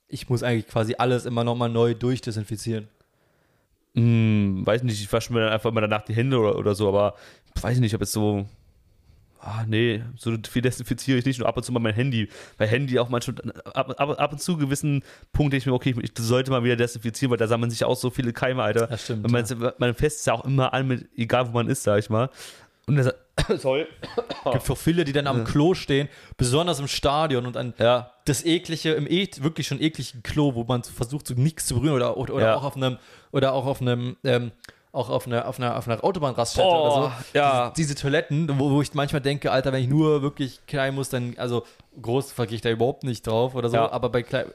[0.10, 2.88] ich muss eigentlich quasi alles immer nochmal neu durchdesinfizieren.
[3.95, 6.88] Hm, weiß nicht, ich wasche mir dann einfach mal danach die Hände oder, oder so,
[6.88, 7.16] aber
[7.62, 8.45] weiß nicht, ob jetzt so.
[9.41, 12.28] Ah, nee, so viel desinfiziere ich nicht, nur ab und zu mal mein Handy.
[12.57, 13.38] Bei Handy auch manchmal,
[13.74, 15.01] ab, ab, ab und zu gewissen
[15.32, 17.95] Punkt denke ich mir, okay, ich sollte mal wieder desinfizieren, weil da sammeln sich auch
[17.95, 18.88] so viele Keime, Alter.
[18.88, 21.70] Das stimmt, Und man, man fässt es ja auch immer an, mit, egal wo man
[21.70, 22.30] ist, sag ich mal.
[22.86, 23.14] Und das,
[23.57, 23.85] sorry.
[24.45, 28.11] Es gibt auch viele, die dann am Klo stehen, besonders im Stadion und an Ja,
[28.25, 31.95] das eklige, im e wirklich schon ekligen Klo, wo man versucht, so nichts zu berühren
[31.95, 32.55] oder, oder, oder Ja.
[32.55, 32.97] auch auf einem,
[33.31, 34.51] oder auch auf einem, ähm,
[34.91, 37.11] auch auf einer, auf einer, auf einer Autobahnraststätte Oh, oder so.
[37.37, 37.69] ja.
[37.75, 41.09] Diese, diese Toiletten, wo, wo ich manchmal denke, Alter, wenn ich nur wirklich klein muss,
[41.09, 41.65] dann, also
[42.01, 43.91] groß vergehe ich da überhaupt nicht drauf oder so, Ja.
[43.91, 44.45] aber bei klein,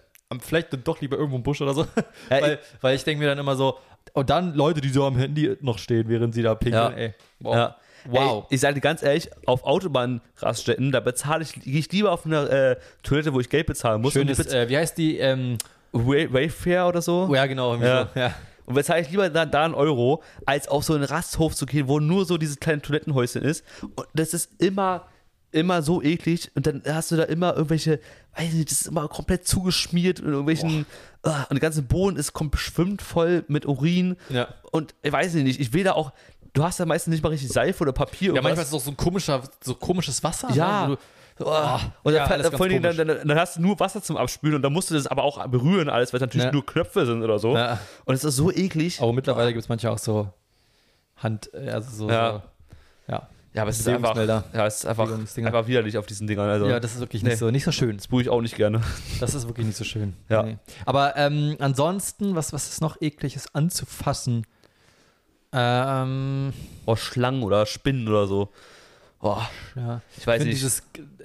[0.40, 1.82] vielleicht dann doch lieber irgendwo im Busch oder so.
[2.30, 3.78] Ja, weil, weil ich denke mir dann immer so,
[4.12, 7.14] und dann Leute, die so am Handy noch stehen, während sie da pinkeln, ey.
[7.40, 7.54] Wow.
[7.54, 7.76] Ja.
[8.06, 8.44] Wow.
[8.48, 12.26] Ey, ich sage dir ganz ehrlich, auf Autobahnraststätten, da bezahle ich, gehe ich lieber auf
[12.26, 14.12] eine äh, Toilette, wo ich Geld bezahlen muss.
[14.12, 15.18] Schönes, und äh, wie heißt die?
[15.18, 15.58] Ähm,
[15.92, 17.28] Wa- Wayfair oder so.
[17.30, 17.76] oh ja, genau.
[17.76, 18.08] Ja.
[18.14, 18.20] So.
[18.20, 18.34] ja.
[18.66, 21.86] Und bezahle ich lieber da, da einen Euro, als auf so einen Rasthof zu gehen,
[21.86, 23.62] wo nur so dieses kleine Toilettenhäuschen ist.
[23.82, 25.06] Und das ist immer,
[25.52, 26.50] immer so eklig.
[26.54, 28.00] Und dann hast du da immer irgendwelche,
[28.36, 30.86] weiß nicht, das ist immer komplett zugeschmiert und irgendwelchen,
[31.24, 34.16] ah, und der ganze Boden ist schwimmt voll mit Urin.
[34.30, 34.48] Ja.
[34.72, 36.12] Und ich weiß nicht, ich will da auch,
[36.54, 38.28] du hast da meistens nicht mal richtig Seife oder Papier.
[38.34, 38.60] Ja, manchmal was.
[38.62, 40.50] ist es auch so ein komischer, so komisches Wasser.
[40.54, 40.88] Ja.
[40.88, 40.98] Ne?
[41.40, 41.78] Oh.
[42.04, 44.62] Und ja, dann, vor allem, dann, dann, dann hast du nur Wasser zum Abspülen und
[44.62, 46.52] dann musst du das aber auch berühren alles, weil es natürlich Ja.
[46.52, 47.56] nur Knöpfe sind oder so.
[47.56, 47.78] Ja.
[48.04, 49.02] Und es ist so eklig.
[49.02, 50.28] Aber mittlerweile gibt es manchmal auch so
[51.16, 52.32] Hand, äh, also so, Ja.
[52.32, 52.42] so
[53.12, 53.28] ja.
[53.52, 56.50] Ja, aber es ist einfach, ja, es ist einfach, einfach widerlich auf diesen Dingern.
[56.50, 57.36] Also, Ja, das ist wirklich nicht, Nee.
[57.38, 57.96] so, nicht so schön.
[57.96, 58.80] das buche ich auch nicht gerne.
[59.20, 60.16] Das ist wirklich nicht so schön.
[60.28, 60.44] Ja.
[60.86, 64.44] Aber ähm, ansonsten, was, was ist noch ekliges anzufassen?
[65.54, 66.52] Ähm,
[66.86, 68.50] Oh, Schlangen oder Spinnen oder so.
[69.20, 69.38] Oh,
[69.76, 70.02] ja.
[70.18, 70.62] ich weiß finde nicht.
[70.62, 70.82] dieses,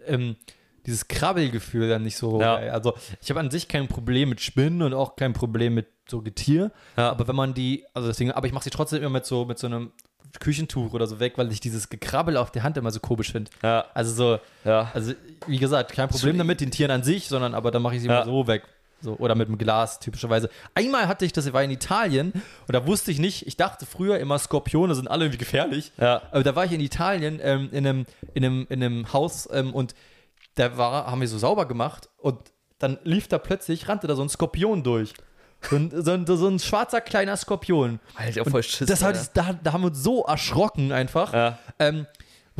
[0.07, 0.37] ähm,
[0.85, 2.55] dieses Krabbelgefühl dann nicht so Ja.
[2.55, 6.21] Also ich habe an sich kein Problem mit Spinnen und auch kein Problem mit so
[6.21, 6.71] Getier.
[6.95, 7.09] Ja.
[7.11, 9.59] Aber wenn man die, also deswegen, aber ich mache sie trotzdem immer mit so, mit
[9.59, 9.91] so einem
[10.39, 13.49] Küchentuch oder so weg, weil ich dieses Gekrabbel auf der Hand immer so komisch finde.
[13.63, 14.89] ja, Also so, ja.
[14.93, 15.13] also
[15.47, 18.07] wie gesagt, kein Problem damit, den Tieren an sich, sondern aber dann mache ich sie
[18.07, 18.19] Ja.
[18.19, 18.63] mal so weg.
[19.01, 20.49] So, oder mit dem Glas typischerweise.
[20.75, 23.85] Einmal hatte ich das, ich war in Italien und da wusste ich nicht, ich dachte
[23.85, 25.93] früher immer, Skorpione sind alle irgendwie gefährlich.
[25.97, 26.21] Ja.
[26.31, 29.73] Aber da war ich in Italien ähm, in, einem, in, einem, in einem Haus ähm,
[29.73, 29.95] und
[30.55, 32.37] da war, haben wir so sauber gemacht und
[32.77, 35.13] dann lief da plötzlich, rannte da so ein Skorpion durch.
[35.69, 37.99] So ein, so ein, so ein schwarzer kleiner Skorpion.
[38.15, 38.87] Alter, voll Schiss.
[38.87, 41.33] Das hat, da, da haben wir uns so erschrocken einfach.
[41.33, 41.59] Ja.
[41.79, 42.07] Ähm,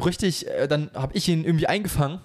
[0.04, 2.20] richtig, äh, dann habe ich ihn irgendwie eingefangen,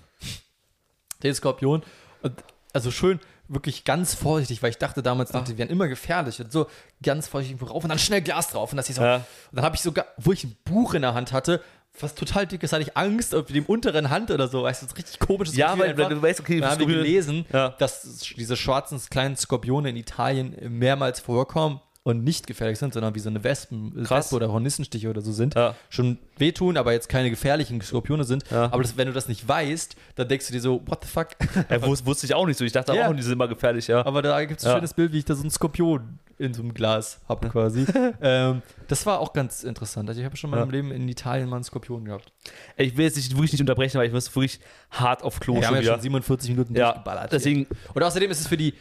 [1.22, 1.82] den Skorpion.
[2.22, 2.42] Und
[2.72, 6.40] also schön, wirklich ganz vorsichtig, weil ich dachte damals noch, die wären immer gefährlich.
[6.40, 6.66] Und so
[7.03, 8.72] ganz vorsichtig rauf und dann schnell Glas drauf.
[8.72, 9.16] Und, das so, Ja.
[9.16, 11.62] und dann habe ich sogar, wo ich ein Buch in der Hand hatte,
[12.01, 14.64] was total dick ist, hatte ich Angst auf dem unteren Hand oder so.
[14.64, 16.80] Weißt du, das ist richtig komisches Ja, Gefühl weil, weil du weißt, okay, Da haben
[16.80, 17.68] wir gelesen, Ja.
[17.78, 23.18] dass diese schwarzen kleinen Skorpione in Italien mehrmals vorkommen und nicht gefährlich sind, sondern wie
[23.18, 24.26] so eine Wespen, Krass.
[24.26, 25.55] Wespe oder Hornissenstiche oder so sind.
[25.55, 25.74] Ja.
[25.88, 28.44] Schon wehtun, aber jetzt keine gefährlichen Skorpione sind.
[28.50, 28.64] Ja.
[28.70, 31.28] Aber das, wenn du das nicht weißt, dann denkst du dir so, what the fuck?
[31.70, 32.64] Ja, wus- wusste ich auch nicht so.
[32.66, 33.09] Ich dachte Ja.
[33.09, 34.05] auch, die sind immer gefährlich, ja.
[34.05, 34.76] aber da gibt es ein Ja.
[34.76, 37.86] schönes Bild, wie ich da so einen Skorpion in so einem Glas habe quasi.
[38.20, 40.07] ähm, das war auch ganz interessant.
[40.07, 40.64] Also ich habe schon mal Ja.
[40.64, 42.30] im Leben in Italien mal einen Skorpion gehabt.
[42.76, 45.66] Ich will jetzt nicht, wirklich nicht unterbrechen, weil ich muss wirklich hart auf Klo Wir
[45.68, 47.32] haben ja schon 47 Minuten Ja, durchgeballert.
[47.32, 48.74] deswegen, Und außerdem ist es für die,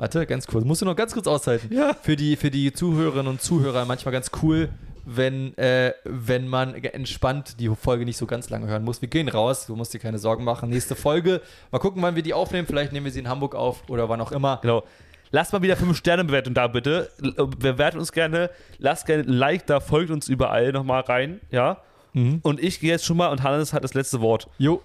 [0.00, 1.72] warte, ganz kurz, musst du noch ganz kurz aushalten.
[1.72, 1.94] Ja.
[2.02, 4.68] Für die, für die Zuhörerinnen und Zuhörer manchmal ganz cool,
[5.06, 9.00] wenn, äh, wenn man entspannt die Folge nicht so ganz lange hören muss.
[9.00, 10.68] Wir gehen raus, du musst dir keine Sorgen machen.
[10.70, 11.40] Nächste Folge,
[11.70, 12.66] mal gucken, wann wir die aufnehmen.
[12.66, 14.58] Vielleicht nehmen wir sie in Hamburg auf oder wann auch immer.
[14.62, 14.82] genau.
[15.32, 17.08] Lasst mal wieder 5-Sterne-Bewertung da, bitte.
[17.22, 18.50] L- Bewertet uns gerne.
[18.78, 21.78] Lasst gerne ein Like da, folgt uns überall nochmal rein, ja.
[22.42, 24.48] Und ich gehe jetzt schon mal und Hannes hat das letzte Wort.
[24.58, 24.82] Jo.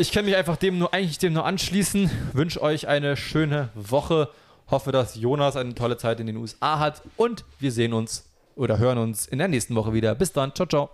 [0.00, 2.10] Ich kann mich einfach dem nur, eigentlich dem nur anschließen.
[2.32, 4.30] Wünsche euch eine schöne Woche.
[4.70, 7.02] Hoffe, dass Jonas eine tolle Zeit in den USA hat.
[7.18, 8.24] Und wir sehen uns
[8.56, 10.14] oder hören uns in der nächsten Woche wieder.
[10.14, 10.54] Bis dann.
[10.54, 10.90] Ciao, ciao.